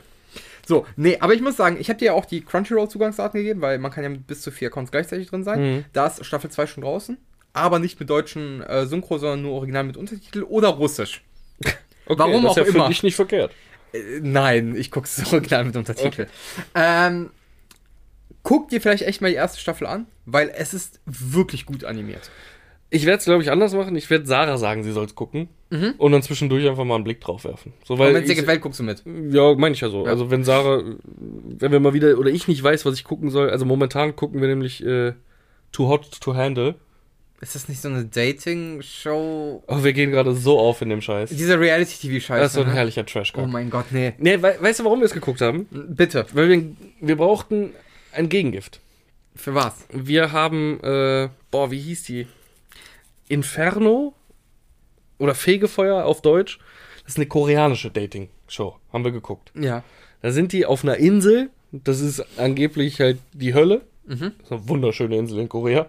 [0.66, 3.78] So, nee, aber ich muss sagen, ich habe dir ja auch die Crunchyroll-Zugangsdaten gegeben, weil
[3.78, 5.60] man kann ja mit bis zu vier Accounts gleichzeitig drin sein.
[5.60, 5.84] Mhm.
[5.92, 7.18] Da ist Staffel 2 schon draußen.
[7.52, 11.22] aber nicht mit deutschen äh, Synchro, sondern nur original mit Untertitel oder russisch.
[12.06, 12.84] Okay, Warum das auch ist ja immer.
[12.84, 13.50] für dich nicht verkehrt.
[13.94, 16.26] Äh, nein, ich gucke es original mit Untertitel.
[16.74, 17.30] Ähm,
[18.42, 22.30] guck dir vielleicht echt mal die erste Staffel an, weil es ist wirklich gut animiert.
[22.94, 23.96] Ich werde es, glaube ich, anders machen.
[23.96, 25.48] Ich werde Sarah sagen, sie soll es gucken.
[25.98, 27.72] Und dann zwischendurch einfach mal einen Blick drauf werfen.
[27.84, 29.02] So, weil wenn es dir gefällt, guckst du mit.
[29.04, 30.04] Ja, meine ich ja so.
[30.04, 30.12] Ja.
[30.12, 33.50] Also wenn Sarah, wenn wir mal wieder, oder ich nicht weiß, was ich gucken soll,
[33.50, 35.14] also momentan gucken wir nämlich äh,
[35.72, 36.76] Too Hot to Handle.
[37.40, 39.64] Ist das nicht so eine Dating-Show?
[39.66, 41.30] Aber wir gehen gerade so auf in dem Scheiß.
[41.30, 42.40] Diese Reality-TV-Scheiße.
[42.40, 42.74] Das ist so ein ne?
[42.74, 44.12] herrlicher trash Oh mein Gott, nee.
[44.18, 45.66] Nee, we weißt du, warum wir es geguckt haben?
[45.70, 46.26] Bitte.
[46.32, 46.64] Weil wir,
[47.00, 47.70] wir brauchten
[48.12, 48.80] ein Gegengift.
[49.34, 49.74] Für was?
[49.92, 52.28] Wir haben, äh, boah, wie hieß die?
[53.28, 54.14] Inferno?
[55.18, 56.58] Oder Fegefeuer auf Deutsch.
[57.04, 58.76] Das ist eine koreanische Dating-Show.
[58.92, 59.52] Haben wir geguckt.
[59.58, 59.84] Ja.
[60.22, 61.50] Da sind die auf einer Insel.
[61.70, 63.82] Das ist angeblich halt die Hölle.
[64.06, 64.32] Mhm.
[64.38, 65.88] Das ist eine wunderschöne Insel in Korea.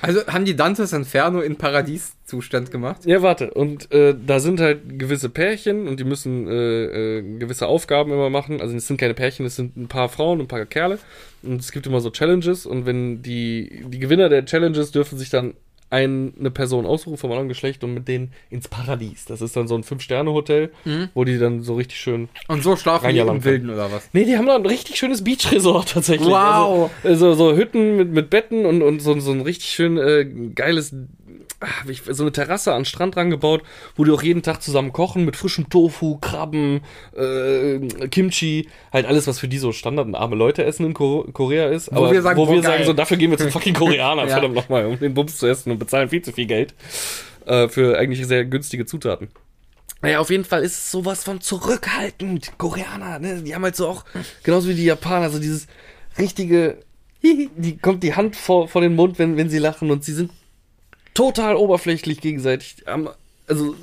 [0.00, 3.06] Also haben die Dantes Inferno in Paradieszustand gemacht?
[3.06, 3.52] Ja, warte.
[3.54, 8.28] Und äh, da sind halt gewisse Pärchen und die müssen äh, äh, gewisse Aufgaben immer
[8.28, 8.60] machen.
[8.60, 10.98] Also es sind keine Pärchen, es sind ein paar Frauen und ein paar Kerle.
[11.42, 12.66] Und es gibt immer so Challenges.
[12.66, 15.54] Und wenn die, die Gewinner der Challenges dürfen sich dann
[15.94, 19.26] ein, eine Person aussuchen vom anderen Geschlecht und mit denen ins Paradies.
[19.26, 20.72] Das ist dann so ein Fünf-Sterne-Hotel,
[21.14, 24.08] wo die dann so richtig schön Und so schlafen die im Wilden oder was?
[24.12, 26.28] Nee, die haben da ein richtig schönes Beach-Resort tatsächlich.
[26.28, 26.90] Wow.
[27.04, 30.24] Also, also so Hütten mit, mit Betten und, und so, so ein richtig schön äh,
[30.54, 30.94] geiles,
[31.64, 33.62] ah, wie ich- so eine Terrasse an den Strand rangebaut,
[33.96, 36.80] wo die auch jeden Tag zusammen kochen mit frischem Tofu, Krabben,
[37.16, 41.26] äh, Kimchi, halt alles, was für die so Standard und arme Leute essen in Ko
[41.32, 41.90] Korea ist.
[41.94, 44.28] Wo wir sagen, wo wir sagen so, dafür gehen wir zum fucking Koreaner, Ja.
[44.28, 46.74] verdammt nochmal, um den Bums zu essen und bezahlen viel zu viel Geld
[47.46, 49.28] äh, für eigentlich sehr günstige Zutaten.
[50.02, 52.52] Naja, auf jeden Fall ist es sowas von zurückhaltend.
[52.58, 53.42] Koreaner, ne?
[53.42, 54.04] Die haben halt so auch,
[54.42, 55.66] genauso wie die Japaner, so dieses
[56.18, 56.78] richtige,
[57.22, 60.30] die kommt die Hand vor, vor den Mund, wenn, wenn sie lachen und sie sind
[61.14, 62.76] total oberflächlich gegenseitig.
[63.46, 63.74] Also,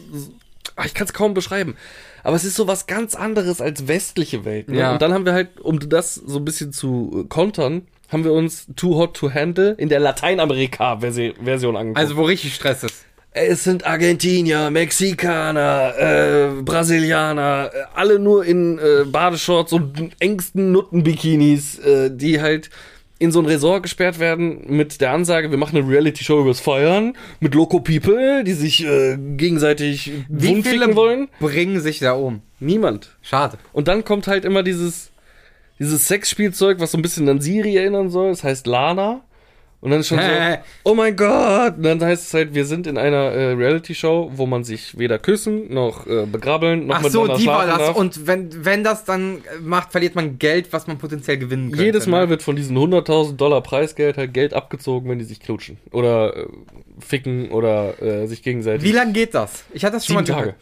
[0.75, 1.75] ah, ich kann es kaum beschreiben.
[2.23, 4.69] Aber es ist so was ganz anderes als westliche Welt.
[4.69, 4.77] Ne?
[4.77, 4.93] Ja.
[4.93, 8.33] Und dann haben wir halt, um das so ein bisschen zu äh, kontern, haben wir
[8.33, 11.97] uns Too Hot to Handle in der Lateinamerika-Version angeguckt.
[11.97, 13.05] Also wo richtig Stress ist.
[13.33, 21.79] Es sind Argentinier, Mexikaner, äh, Brasilianer, äh, alle nur in äh, Badeshorts und engsten Nuttenbikinis,
[21.79, 22.69] äh, die halt
[23.21, 27.13] in so ein Resort gesperrt werden mit der Ansage, wir machen eine Reality-Show übers Feuern
[27.39, 31.27] mit Loco People, die sich äh, gegenseitig Wie viele wollen.
[31.39, 32.41] bringen sich da um?
[32.59, 33.15] Niemand.
[33.21, 33.59] Schade.
[33.73, 35.11] Und dann kommt halt immer dieses,
[35.77, 38.29] dieses Sexspielzeug, was so ein bisschen an Siri erinnern soll.
[38.29, 39.21] Das heißt Lana.
[39.81, 40.25] Und dann ist schon so,
[40.83, 41.77] oh mein Gott.
[41.77, 45.17] Und dann heißt es halt, wir sind in einer äh, Reality-Show, wo man sich weder
[45.17, 47.77] küssen, noch äh, begrabbeln, noch Ach so, die war das.
[47.79, 47.95] darf.
[47.95, 51.83] Und wenn, wenn das dann äh, macht, verliert man Geld, was man potenziell gewinnen könnte.
[51.83, 52.29] Jedes Mal ne?
[52.29, 55.77] wird von diesen 100.000 Dollar Preisgeld halt Geld abgezogen, wenn die sich knutschen.
[55.91, 56.45] Oder äh,
[56.99, 58.83] ficken oder äh, sich gegenseitig.
[58.83, 59.63] Wie lange geht das?
[59.73, 60.55] Ich hatte das schon Sieben mal Tage.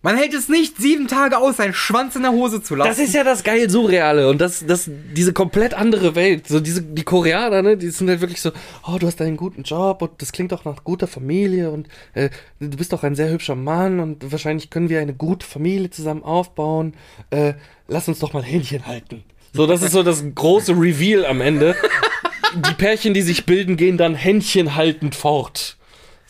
[0.00, 2.88] Man hält es nicht sieben Tage aus, seinen Schwanz in der Hose zu lassen.
[2.88, 6.46] Das ist ja das geil Surreale und das, das, diese komplett andere Welt.
[6.46, 8.52] So diese, die Koreaner, ne, die sind halt wirklich so,
[8.86, 12.30] oh, du hast einen guten Job und das klingt doch nach guter Familie und äh,
[12.60, 16.22] du bist doch ein sehr hübscher Mann und wahrscheinlich können wir eine gute Familie zusammen
[16.22, 16.94] aufbauen.
[17.30, 17.54] Äh,
[17.88, 19.24] lass uns doch mal Händchen halten.
[19.52, 21.74] So, das ist so das große Reveal am Ende.
[22.54, 25.77] Die Pärchen, die sich bilden, gehen dann Händchen haltend fort.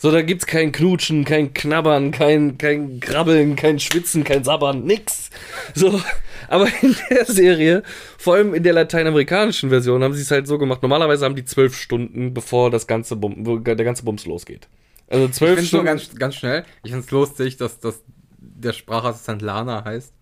[0.01, 5.29] So, da gibt's kein Knutschen, kein Knabbern, kein, kein Grabbeln, kein Schwitzen, kein Sabbern, nix.
[5.75, 6.01] So,
[6.47, 7.83] aber in der Serie,
[8.17, 10.81] vor allem in der lateinamerikanischen Version, haben sie es halt so gemacht.
[10.81, 14.69] Normalerweise haben die zwölf Stunden, bevor das ganze Bum, der ganze Bums losgeht.
[15.09, 15.85] Also ich zwölf finde es nur Stunden.
[15.85, 16.65] ganz, ganz schnell.
[16.83, 18.01] Ich finde es lustig, dass, dass
[18.37, 20.13] der Sprachassistent Lana heißt.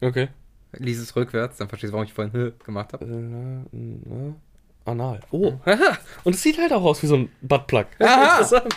[0.00, 0.28] okay.
[0.78, 3.06] Lies es rückwärts, dann verstehst du, warum ich vorhin gemacht habe.
[4.84, 5.20] Anal.
[5.30, 5.98] Oh, haha.
[6.24, 7.86] Und es sieht halt auch aus wie so ein Buttplug.
[7.98, 8.74] Interessant.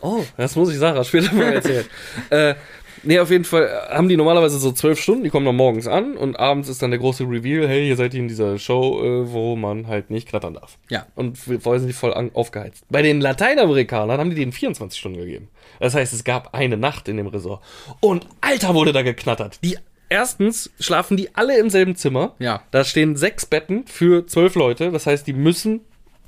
[0.00, 1.84] Oh, das muss ich Sarah später mal erzählen.
[2.30, 2.54] äh,
[3.02, 5.86] nee, auf jeden Fall äh, haben die normalerweise so zwölf Stunden, die kommen dann morgens
[5.86, 9.02] an und abends ist dann der große Reveal, hey, hier seid ihr in dieser Show,
[9.02, 10.78] äh, wo man halt nicht knattern darf.
[10.88, 11.06] Ja.
[11.14, 12.84] Und vorher sind die voll aufgeheizt.
[12.90, 15.48] Bei den Lateinamerikanern haben die denen 24 Stunden gegeben.
[15.80, 17.62] Das heißt, es gab eine Nacht in dem Resort.
[18.00, 19.58] Und Alter wurde da geknattert.
[19.62, 19.76] Die
[20.08, 22.34] erstens schlafen die alle im selben Zimmer.
[22.38, 22.62] Ja.
[22.70, 24.90] Da stehen sechs Betten für zwölf Leute.
[24.92, 25.80] Das heißt, die müssen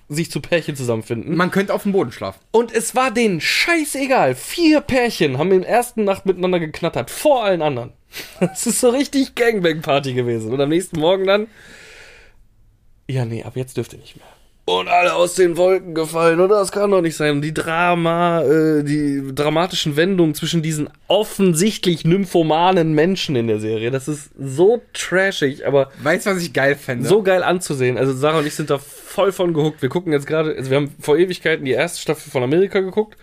[0.08, 1.36] sich zu Pärchen zusammenfinden.
[1.36, 2.40] Man könnte auf dem Boden schlafen.
[2.50, 4.34] Und es war denen scheißegal.
[4.34, 7.10] Vier Pärchen haben in der ersten Nacht miteinander geknattert.
[7.10, 7.92] Vor allen anderen.
[8.40, 10.52] Das ist so richtig Gangbang-Party gewesen.
[10.52, 11.46] Und am nächsten Morgen dann.
[13.06, 14.26] Ja, nee, ab jetzt dürft ihr nicht mehr.
[14.68, 16.40] Und alle aus den Wolken gefallen.
[16.40, 17.36] Und das kann doch nicht sein.
[17.36, 23.90] Und die Drama, äh, die dramatischen Wendungen zwischen diesen offensichtlich nymphomanen Menschen in der Serie.
[23.90, 27.08] Das ist so trashig, aber Weißt du, was ich geil fände?
[27.08, 27.96] so geil anzusehen.
[27.96, 29.80] Also Sarah und ich sind da voll von gehuckt.
[29.80, 33.16] Wir gucken jetzt gerade, also wir haben vor Ewigkeiten die erste Staffel von Amerika geguckt.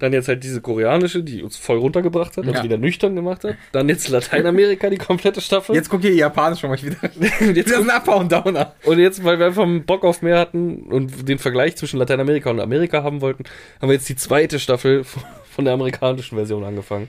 [0.00, 2.64] Dann jetzt halt diese koreanische, die uns voll runtergebracht hat und Ja.
[2.64, 3.54] wieder nüchtern gemacht hat.
[3.70, 5.76] Dann jetzt Lateinamerika, die komplette Staffel.
[5.76, 6.96] Jetzt guck hier Japanisch schon mal wieder.
[7.54, 8.74] jetzt Das ist ein Upper und Downer.
[8.84, 12.58] Und jetzt, weil wir einfach Bock auf mehr hatten und den Vergleich zwischen Lateinamerika und
[12.60, 13.44] Amerika haben wollten,
[13.80, 15.04] haben wir jetzt die zweite Staffel
[15.50, 17.08] von der amerikanischen Version angefangen.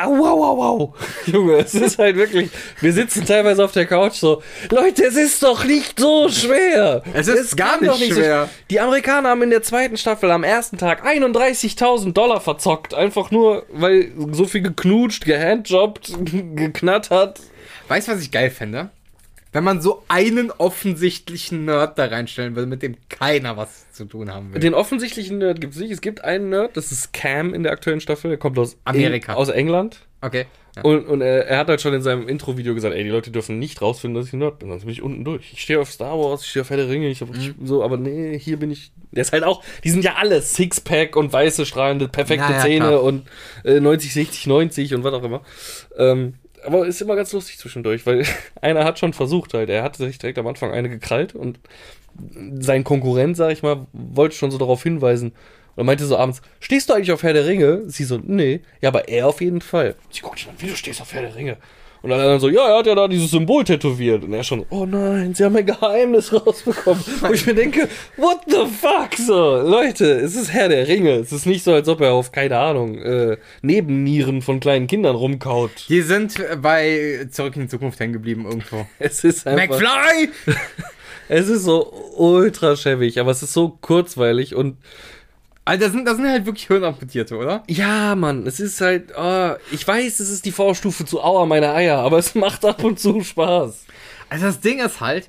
[0.00, 0.94] Au, au, au, au.
[1.26, 2.50] Junge, es ist halt wirklich.
[2.80, 4.42] Wir sitzen teilweise auf der Couch so.
[4.70, 7.02] Leute, es ist doch nicht so schwer.
[7.14, 8.44] Es ist gar kann nicht doch so schwer.
[8.46, 12.94] sch- Die Amerikaner haben in der zweiten Staffel am ersten Tag 31.000 Dollar verzockt.
[12.94, 16.12] Einfach nur, weil so viel geknutscht, gehandjobbt,
[16.54, 17.40] geknattert.
[17.88, 18.90] Weißt du, was ich geil fände?
[19.52, 24.32] Wenn man so einen offensichtlichen Nerd da reinstellen würde, mit dem keiner was zu tun
[24.32, 24.60] haben will.
[24.60, 25.90] Den offensichtlichen Nerd gibt es nicht.
[25.90, 28.28] Es gibt einen Nerd, das ist Cam in der aktuellen Staffel.
[28.28, 29.32] Der kommt aus Amerika.
[29.32, 30.00] Eng aus England.
[30.20, 30.46] Okay.
[30.76, 30.82] Ja.
[30.82, 33.58] Und, und er, er hat halt schon in seinem Intro-Video gesagt, ey, die Leute dürfen
[33.58, 35.52] nicht rausfinden, dass ich ein Nerd bin, sonst bin ich unten durch.
[35.52, 37.54] Ich stehe auf Star Wars, ich stehe auf Herr der Ringe, ich hab Mhm.
[37.64, 38.92] so, aber nee, hier bin ich.
[39.12, 42.62] Der ist halt auch, die sind ja alle Sixpack und weiße, strahlende, perfekte Ja, ja,
[42.62, 43.02] Zähne klar.
[43.02, 43.26] und
[43.64, 45.42] äh, 90, 60, 90 und was auch immer.
[45.96, 46.34] Ähm,
[46.64, 48.24] aber ist immer ganz lustig zwischendurch, weil
[48.60, 51.60] einer hat schon versucht halt, er hatte sich direkt am Anfang eine gekrallt und
[52.58, 55.32] sein Konkurrent, sag ich mal, wollte schon so darauf hinweisen.
[55.76, 57.84] Und meinte so abends, stehst du eigentlich auf Herr der Ringe?
[57.86, 58.62] Sie so, nee.
[58.80, 59.94] Ja, aber er auf jeden Fall.
[60.10, 61.56] Sie guckt ihn an, wie du stehst auf Herr der Ringe.
[62.02, 64.24] Und dann dann so, ja, er hat ja da dieses Symbol tätowiert.
[64.24, 67.02] Und er schon, oh nein, sie haben ein Geheimnis rausbekommen.
[67.20, 69.14] Wo ich mir denke, what the fuck?
[69.16, 71.14] So, Leute, es ist Herr der Ringe.
[71.14, 75.16] Es ist nicht so, als ob er auf, keine Ahnung, äh, Nebennieren von kleinen Kindern
[75.16, 75.88] rumkaut.
[75.88, 78.86] Die sind bei Zurück in die Zukunft hängen geblieben irgendwo.
[78.98, 79.80] Es ist einfach.
[79.80, 80.28] McFly!
[81.30, 84.78] Es ist so ultra schäbig, aber es ist so kurzweilig und
[85.68, 87.62] Alter, das sind, das sind halt wirklich Hirnamputierte, oder?
[87.68, 91.72] Ja, Mann, es ist halt, oh, ich weiß, es ist die Vorstufe zu Aua meine
[91.74, 93.84] Eier, aber es macht ab und zu Spaß.
[94.30, 95.28] Also das Ding ist halt,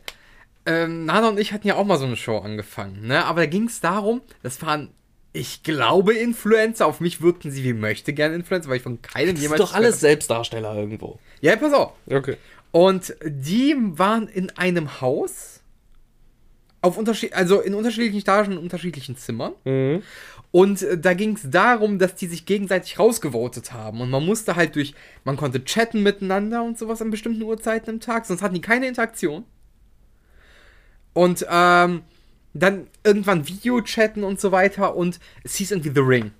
[0.65, 3.25] ähm, Nana und ich hatten ja auch mal so eine Show angefangen, ne?
[3.25, 4.91] Aber da ging es darum, das waren,
[5.33, 6.85] ich glaube, Influencer.
[6.87, 9.59] Auf mich wirkten sie wie möchte gerne Influencer, weil ich von keinem Das ist jemals.
[9.61, 11.19] doch alles Selbstdarsteller irgendwo.
[11.41, 11.91] Ja, pass auf.
[12.09, 12.37] Okay.
[12.71, 15.58] Und die waren in einem Haus.
[16.81, 19.53] Auf unterschied also in unterschiedlichen Etagen, in unterschiedlichen Zimmern.
[19.65, 20.01] Mhm.
[20.51, 24.01] Und äh, da ging es darum, dass die sich gegenseitig rausgevotet haben.
[24.01, 27.99] Und man musste halt durch, man konnte chatten miteinander und sowas an bestimmten Uhrzeiten im
[27.99, 29.43] Tag, sonst hatten die keine Interaktion.
[31.13, 32.03] Und ähm,
[32.53, 34.95] dann irgendwann Video-Chatten und so weiter.
[34.95, 36.31] Und es hieß irgendwie The Ring.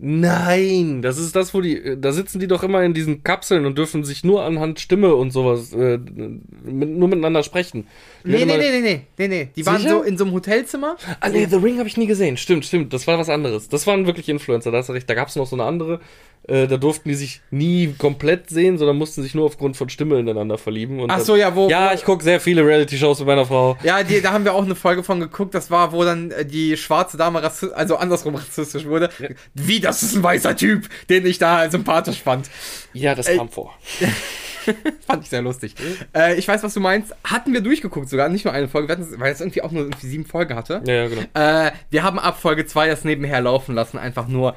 [0.00, 3.76] Nein, das ist das, wo die, da sitzen die doch immer in diesen Kapseln und
[3.76, 7.88] dürfen sich nur anhand Stimme und sowas, äh, mit, nur miteinander sprechen.
[8.24, 9.48] Die Nee, nee, nee, nee, nee, nee, nee.
[9.56, 9.90] Die waren Sicher?
[9.90, 10.96] so in so einem Hotelzimmer.
[11.18, 12.36] Ah, nee, The Ring habe ich nie gesehen.
[12.36, 12.92] Stimmt, stimmt.
[12.92, 13.68] Das war was anderes.
[13.68, 15.10] Das waren wirklich Influencer, da hast du recht.
[15.10, 16.00] Da gab es noch so eine andere.
[16.46, 20.18] Äh, da durften die sich nie komplett sehen, sondern mussten sich nur aufgrund von Stimme
[20.18, 21.00] ineinander verlieben.
[21.00, 23.76] Und Ach so, ja, wo- Ja, ich gucke sehr viele Reality-Shows mit meiner Frau.
[23.82, 25.54] Ja, die, da haben wir auch eine Folge von geguckt.
[25.54, 29.10] Das war, wo dann äh, die schwarze Dame rassistisch, also andersrum rassistisch wurde.
[29.54, 32.48] Wie, das ist ein weißer Typ, den ich da sympathisch fand.
[32.94, 33.36] Ja, das Ey.
[33.36, 33.74] kam vor.
[35.06, 35.74] Fand ich sehr lustig.
[36.14, 37.14] Äh, ich weiß, was du meinst.
[37.24, 40.06] Hatten wir durchgeguckt sogar, nicht nur eine Folge, hatten, weil es irgendwie auch nur irgendwie
[40.06, 40.82] sieben Folgen hatte.
[40.86, 41.22] Ja, ja, genau.
[41.34, 44.56] Äh, wir haben ab Folge 2 das nebenher laufen lassen, einfach nur.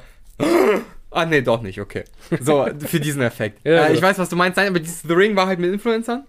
[1.12, 2.04] Ah, nee, doch nicht, okay.
[2.40, 3.60] So, für diesen Effekt.
[3.64, 5.72] Ja, äh, ich weiß, was du meinst, nein, aber dieses The Ring war halt mit
[5.72, 6.24] Influencern.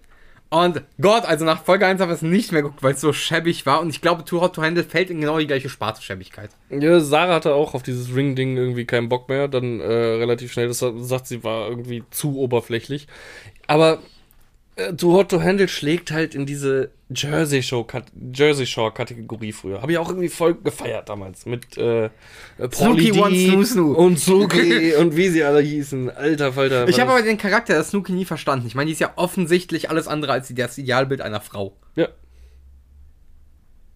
[0.50, 3.12] Und Gott, also nach Folge 1 haben wir es nicht mehr geguckt, weil es so
[3.12, 3.82] schäbig war.
[3.82, 6.52] Und ich glaube, Too Hot to Handle fällt in genau die gleiche Sparte Schäbigkeit.
[6.70, 9.48] Ja, Sarah hatte auch auf dieses Ring-Ding irgendwie keinen Bock mehr.
[9.48, 13.08] Dann äh, relativ schnell, das sagt sie, war irgendwie zu oberflächlich.
[13.66, 13.98] Aber
[14.76, 17.86] äh, Too Hot to Handle schlägt halt in diese Jersey Show
[18.34, 19.82] Jersey Shore Kategorie früher.
[19.82, 22.10] Habe ich auch irgendwie voll gefeiert damals mit äh, äh,
[22.74, 23.94] Snooki One Snoo Snoo.
[23.94, 26.10] und Snooki und wie sie alle hießen.
[26.10, 26.88] Alter Falter.
[26.88, 28.66] Ich habe das- aber den Charakter der Snooki nie verstanden.
[28.66, 31.78] Ich meine, die ist ja offensichtlich alles andere als die- das Idealbild einer Frau.
[31.96, 32.08] ja,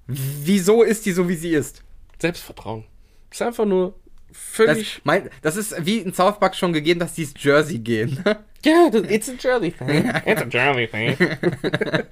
[0.07, 1.83] Wieso ist die so, wie sie ist?
[2.19, 2.85] Selbstvertrauen.
[3.29, 3.99] Ist einfach nur
[4.29, 5.01] Das, völlig.
[5.03, 8.23] mein, das ist wie in South Park schon gegeben, dass die ins Jersey gehen.
[8.65, 10.11] Ja, das, it's a Jersey thing.
[10.25, 11.15] It's a Jersey thing.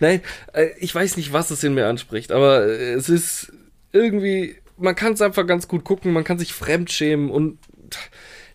[0.00, 3.52] Nein, äh, ich weiß nicht, was es in mir anspricht, aber äh, es ist
[3.92, 7.58] irgendwie, man kann es einfach ganz gut gucken, man kann sich fremdschämen und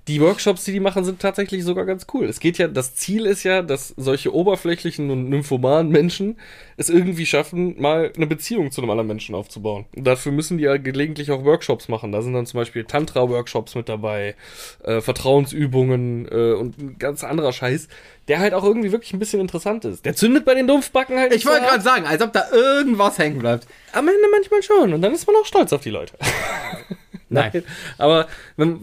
[0.07, 2.25] die Workshops, die die machen, sind tatsächlich sogar ganz cool.
[2.25, 6.39] Es geht ja, das Ziel ist ja, dass solche oberflächlichen und nymphomanen Menschen
[6.75, 9.85] es irgendwie schaffen, mal eine Beziehung zu einem anderen Menschen aufzubauen.
[9.95, 12.11] Und dafür müssen die ja gelegentlich auch Workshops machen.
[12.11, 14.35] Da sind dann zum Beispiel Tantra-Workshops mit dabei,
[14.83, 17.87] äh, Vertrauensübungen äh, und ein ganz anderer Scheiß,
[18.27, 20.03] der halt auch irgendwie wirklich ein bisschen interessant ist.
[20.05, 23.37] Der zündet bei den Dumpfbacken halt Ich wollte gerade sagen, als ob da irgendwas hängen
[23.37, 23.67] bleibt.
[23.93, 24.93] Am Ende manchmal schon.
[24.93, 26.15] Und dann ist man auch stolz auf die Leute.
[27.33, 27.63] Nein.
[27.97, 28.27] Aber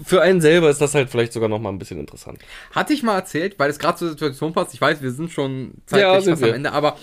[0.04, 2.38] für einen selber ist das halt vielleicht sogar noch mal ein bisschen interessant.
[2.72, 4.74] Hatte ich mal erzählt, weil es gerade zur Situation passt.
[4.74, 6.54] Ich weiß, wir sind schon zeitlich Ja, sind fast am wir.
[6.54, 6.96] Ende, aber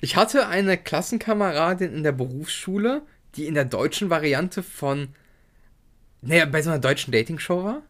[0.00, 3.02] Ich hatte eine Klassenkameradin in der Berufsschule,
[3.36, 5.08] die in der deutschen Variante von,
[6.22, 7.82] naja, bei so einer deutschen Dating-Show war.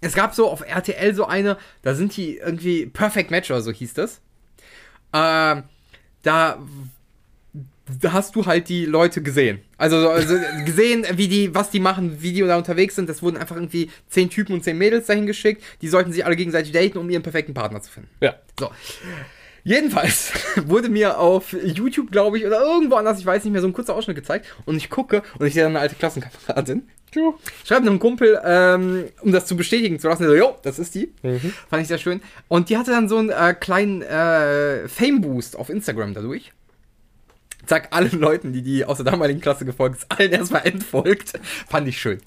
[0.00, 3.70] Es gab so auf RTL so eine, da sind die irgendwie Perfect Match oder so
[3.70, 4.20] hieß das.
[5.12, 5.64] Ähm,
[6.22, 6.58] da,
[8.00, 9.60] da hast du halt die Leute gesehen.
[9.76, 10.34] Also, also
[10.64, 13.08] gesehen, wie die, was die machen, wie die da unterwegs sind.
[13.08, 15.62] Das wurden einfach irgendwie zehn Typen und zehn Mädels dahin geschickt.
[15.82, 18.10] Die sollten sich alle gegenseitig daten, um ihren perfekten Partner zu finden.
[18.20, 18.34] Ja.
[18.58, 18.70] So.
[19.62, 20.32] Jedenfalls
[20.66, 23.72] wurde mir auf YouTube, glaube ich, oder irgendwo anders, ich weiß nicht mehr, so ein
[23.72, 24.46] kurzer Ausschnitt gezeigt.
[24.64, 26.88] Und ich gucke und ich sehe dann eine alte Klassenkameradin.
[27.64, 30.24] Schreibt einem Kumpel, ähm, um das zu bestätigen zu lassen.
[30.24, 31.12] So, jo, das ist die.
[31.68, 32.20] Fand ich sehr schön.
[32.46, 36.52] Und die hatte dann so einen äh, kleinen äh, Fame-Boost auf Instagram dadurch.
[37.70, 41.38] Zack, allen Leuten, die die aus der damaligen Klasse gefolgt ist, allen erstmal entfolgt.
[41.68, 42.18] Fand ich schön.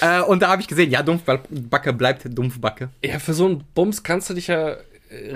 [0.00, 2.88] Äh, und da habe ich gesehen, ja, Dumpfbacke bleibt Dumpfbacke.
[3.02, 4.76] Ja, für so einen Bums kannst du dich ja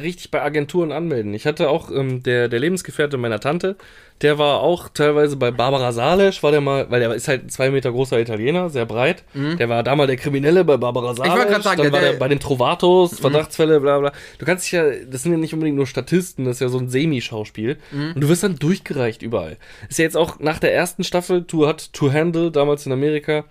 [0.00, 1.34] richtig bei Agenturen anmelden.
[1.34, 3.76] Ich hatte auch ähm, der, der Lebensgefährte meiner Tante,
[4.22, 7.48] der war auch teilweise bei Barbara Salesch, war der mal, weil der ist halt ein
[7.50, 9.24] zwei Meter großer Italiener, sehr breit.
[9.58, 11.32] Der war damals der Kriminelle bei Barbara Salesch.
[11.52, 14.12] grad sagen, dann war der, der- bei den Trovatos, Verdachtsfälle, bla bla.
[14.38, 16.78] Du kannst dich ja, das sind ja nicht unbedingt nur Statisten, das ist ja so
[16.78, 17.76] ein Semi-Schauspiel.
[18.14, 19.58] Und du wirst dann durchgereicht überall.
[19.90, 23.44] Ist ja jetzt auch nach der ersten Staffel, To Hot to Handle, damals in Amerika,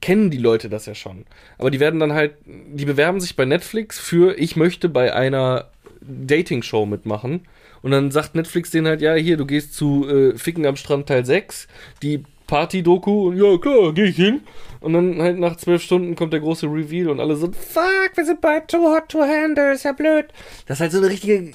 [0.00, 1.24] kennen die Leute das ja schon.
[1.58, 5.68] Aber die werden dann halt, die bewerben sich bei Netflix für, ich möchte bei einer
[6.00, 7.42] Dating-Show mitmachen.
[7.82, 11.06] Und dann sagt Netflix denen halt, ja, hier, du gehst zu äh, Ficken am Strand
[11.06, 11.68] Teil 6,
[12.02, 14.40] die Party-Doku, und ja, klar, geh ich hin.
[14.80, 18.24] Und dann halt nach zwölf Stunden kommt der große Reveal und alle so, fuck, wir
[18.24, 20.26] sind bei Too Hot to Handle, ist ja blöd.
[20.66, 21.52] Das ist halt so eine richtige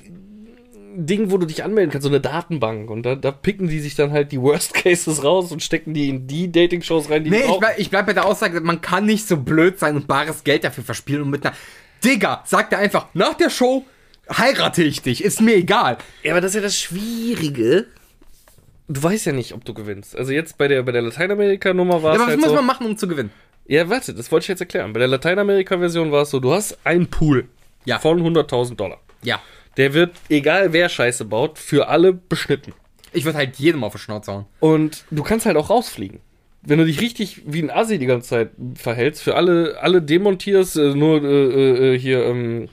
[0.95, 2.89] Ding, wo du dich anmelden kannst, so eine Datenbank.
[2.89, 6.09] Und da, da picken die sich dann halt die Worst Cases raus und stecken die
[6.09, 9.05] in die Dating-Shows rein, die Nee, ich bleib, ich bleib bei der Aussage, man kann
[9.05, 11.55] nicht so blöd sein und bares Geld dafür verspielen und mit einer.
[12.03, 13.85] Digga, sagt er einfach, nach der Show
[14.29, 15.97] heirate ich dich, ist mir egal.
[16.23, 17.85] Ja, aber das ist ja das Schwierige.
[18.87, 20.15] Du weißt ja nicht, ob du gewinnst.
[20.15, 22.55] Also jetzt bei der, bei der Lateinamerika-Nummer war Ja, es aber was halt muss so,
[22.55, 23.31] man machen, um zu gewinnen?
[23.65, 24.91] Ja, warte, das wollte ich jetzt erklären.
[24.91, 27.47] Bei der Lateinamerika-Version war es so, du hast einen Pool
[27.85, 27.99] Ja.
[27.99, 28.99] von 100.000 Dollar.
[29.23, 29.41] Ja.
[29.78, 32.74] Der wird, egal wer Scheiße baut, für alle beschnitten.
[33.11, 34.45] Ich würde halt jedem auf die Schnauze hauen.
[34.59, 36.19] Und du kannst halt auch rausfliegen.
[36.61, 40.78] Wenn du dich richtig wie ein Assi die ganze Zeit verhältst, für alle, alle demontierst,
[40.78, 42.69] äh, nur äh, äh, hier, ähm,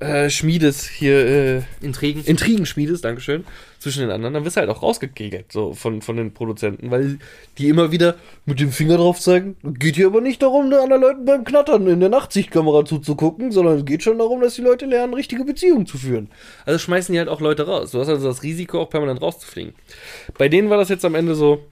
[0.00, 2.24] äh, Schmiedes, hier, äh, Intrigen.
[2.24, 3.44] Intrigen schmiedest, Dankeschön,
[3.80, 7.18] zwischen den anderen, dann wirst du halt auch rausgekegelt, so von, von den Produzenten, weil
[7.58, 11.02] die immer wieder mit dem Finger drauf zeigen, geht hier aber nicht darum, da anderen
[11.02, 14.84] Leuten beim Knattern in der Nachtsichtkamera zuzugucken, sondern es geht schon darum, dass die Leute
[14.84, 16.28] lernen, richtige Beziehungen zu führen.
[16.66, 17.92] Also schmeißen die halt auch Leute raus.
[17.92, 19.74] Du hast also das Risiko, auch permanent rauszufliegen.
[20.36, 21.64] Bei denen war das jetzt am Ende so,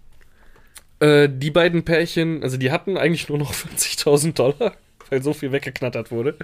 [1.00, 4.72] äh, die beiden Pärchen, also die hatten eigentlich nur noch 40.000 Dollar,
[5.10, 6.36] weil so viel weggeknattert wurde.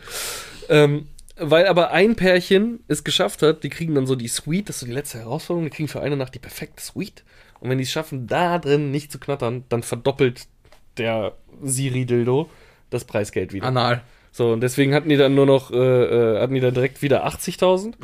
[0.69, 4.77] Ähm, weil aber ein Pärchen es geschafft hat, die kriegen dann so die Suite, das
[4.77, 7.25] ist so die letzte Herausforderung, die kriegen für eine Nacht die perfekte Suite.
[7.61, 10.47] Und wenn die es schaffen, da drin nicht zu knattern, dann verdoppelt
[10.97, 12.49] der Siri-Dildo
[12.91, 13.67] das Preisgeld wieder.
[13.67, 14.03] Anal.
[14.31, 17.25] So, und deswegen hatten die dann nur noch, äh, äh, hatten die dann direkt wieder
[17.25, 17.95] 80.000.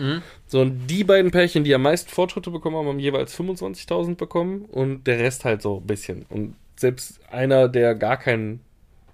[0.46, 4.64] So, und die beiden Pärchen, die am meisten Fortschritte bekommen haben, haben jeweils 25.000 bekommen
[4.66, 6.26] und der Rest halt so ein bisschen.
[6.28, 8.60] Und selbst einer, der gar keinen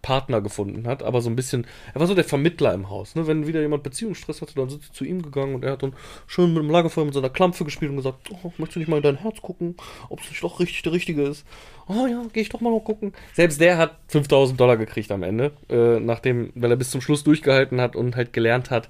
[0.07, 3.16] Partner gefunden hat, aber so ein bisschen, er war so der Vermittler im Haus.
[3.16, 3.26] Ne?
[3.26, 5.94] Wenn wieder jemand Beziehungsstress hatte, dann sind sie zu ihm gegangen und er hat dann
[6.28, 8.98] schön mit dem Lagerfeuer mit seiner Klampfe gespielt und gesagt, oh, möchtest du nicht mal
[8.98, 9.74] in dein Herz gucken,
[10.09, 11.44] ob es nicht doch richtig der Richtige ist?
[11.88, 13.14] Oh ja, gehe ich doch mal noch gucken.
[13.32, 17.24] Selbst der hat 5000 Dollar gekriegt am Ende, äh, nachdem, weil er bis zum Schluss
[17.24, 18.88] durchgehalten hat und halt gelernt hat,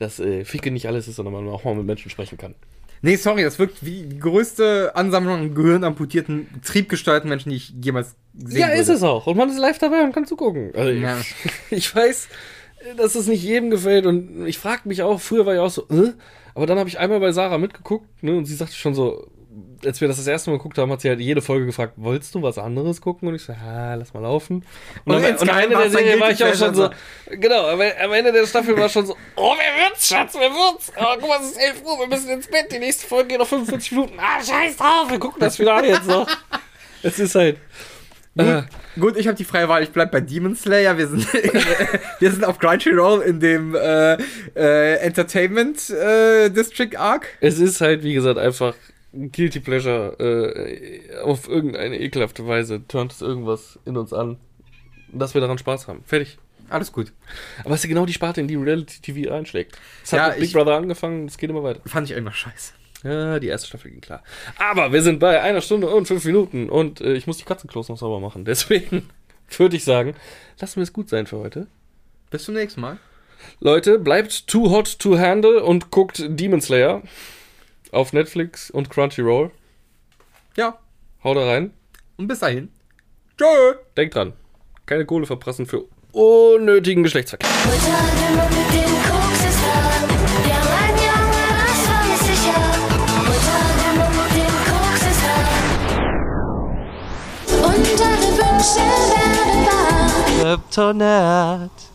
[0.00, 2.56] dass äh, Ficke nicht alles ist, sondern man auch mal mit Menschen sprechen kann.
[3.02, 8.16] Nee, sorry, das wirkt wie die größte Ansammlung an gehirnamputierten, triebgesteuerten Menschen, die ich jemals
[8.34, 8.80] gesehen Ja, würde.
[8.80, 9.26] ist es auch.
[9.26, 10.72] Und man ist live dabei und kann zugucken.
[10.74, 11.18] Also Ja.
[11.20, 11.34] ich,
[11.70, 12.28] ich weiß,
[12.96, 15.82] dass es nicht jedem gefällt und ich frage mich auch, früher war ich auch so,
[15.90, 16.12] äh?
[16.54, 19.26] aber dann habe ich einmal bei Sarah mitgeguckt ne, und sie sagte schon so,
[19.84, 22.34] als wir das das erste Mal geguckt haben, hat sie halt jede Folge gefragt, wolltest
[22.34, 23.28] du was anderes gucken?
[23.28, 24.64] Und ich so, ja, lass mal laufen.
[25.04, 27.38] Und, Und am, und am Ende der Serie war ich auch schon so, Pleasure.
[27.40, 30.92] genau, am, am Ende der Staffel war schon so, oh, wer wird's, Schatz, wer wird's?
[30.98, 33.38] Oh, guck mal, es ist 11 Uhr, wir müssen ins Bett, die nächste Folge geht
[33.38, 34.14] noch 45 Minuten.
[34.18, 36.28] Ah, scheiß drauf, wir gucken das Finale jetzt noch.
[37.02, 37.58] Es ist halt...
[38.36, 38.62] äh,
[38.98, 39.82] Gut, ich habe die freie Wahl.
[39.82, 40.96] Ich bleib bei Demon Slayer.
[40.98, 41.26] Wir sind,
[42.18, 44.14] wir sind auf Crunchyroll in dem äh,
[44.56, 47.28] äh, Entertainment äh, District Arc.
[47.40, 50.16] Es ist halt, wie gesagt, einfach ein Guilty Pleasure.
[50.18, 54.38] Äh, auf irgendeine ekelhafte Weise turnt es irgendwas in uns an,
[55.12, 56.02] dass wir daran Spaß haben.
[56.04, 56.38] Fertig.
[56.68, 57.12] Alles gut.
[57.64, 59.78] Aber es ist ja genau die Sparte, in die Reality TV einschlägt.
[60.02, 61.80] Es hat Ja, mit Big Brother angefangen, es geht immer weiter.
[61.86, 62.72] Fand ich immer scheiße.
[63.04, 64.22] Ja, die erste Staffel ging klar.
[64.58, 67.88] Aber wir sind bei einer Stunde und fünf Minuten und äh, ich muss die Katzenklos
[67.88, 68.44] noch sauber machen.
[68.44, 69.08] Deswegen
[69.56, 70.14] würde ich sagen,
[70.58, 71.68] lassen wir es gut sein für heute.
[72.30, 72.98] Bis zum nächsten Mal.
[73.60, 77.02] Leute, bleibt too hot to handle und guckt Demon Slayer.
[77.92, 79.50] Auf Netflix und Crunchyroll.
[80.56, 80.78] Ja.
[81.22, 81.72] Hau da rein.
[82.16, 82.70] Und bis dahin.
[83.38, 83.74] Tschö.
[83.96, 84.32] Denk dran.
[84.86, 87.48] Keine Kohle verprassen für unnötigen Geschlechtsverkehr.
[97.96, 100.56] Deine Wünsche werden wahr.
[100.56, 101.85] Kryptonat.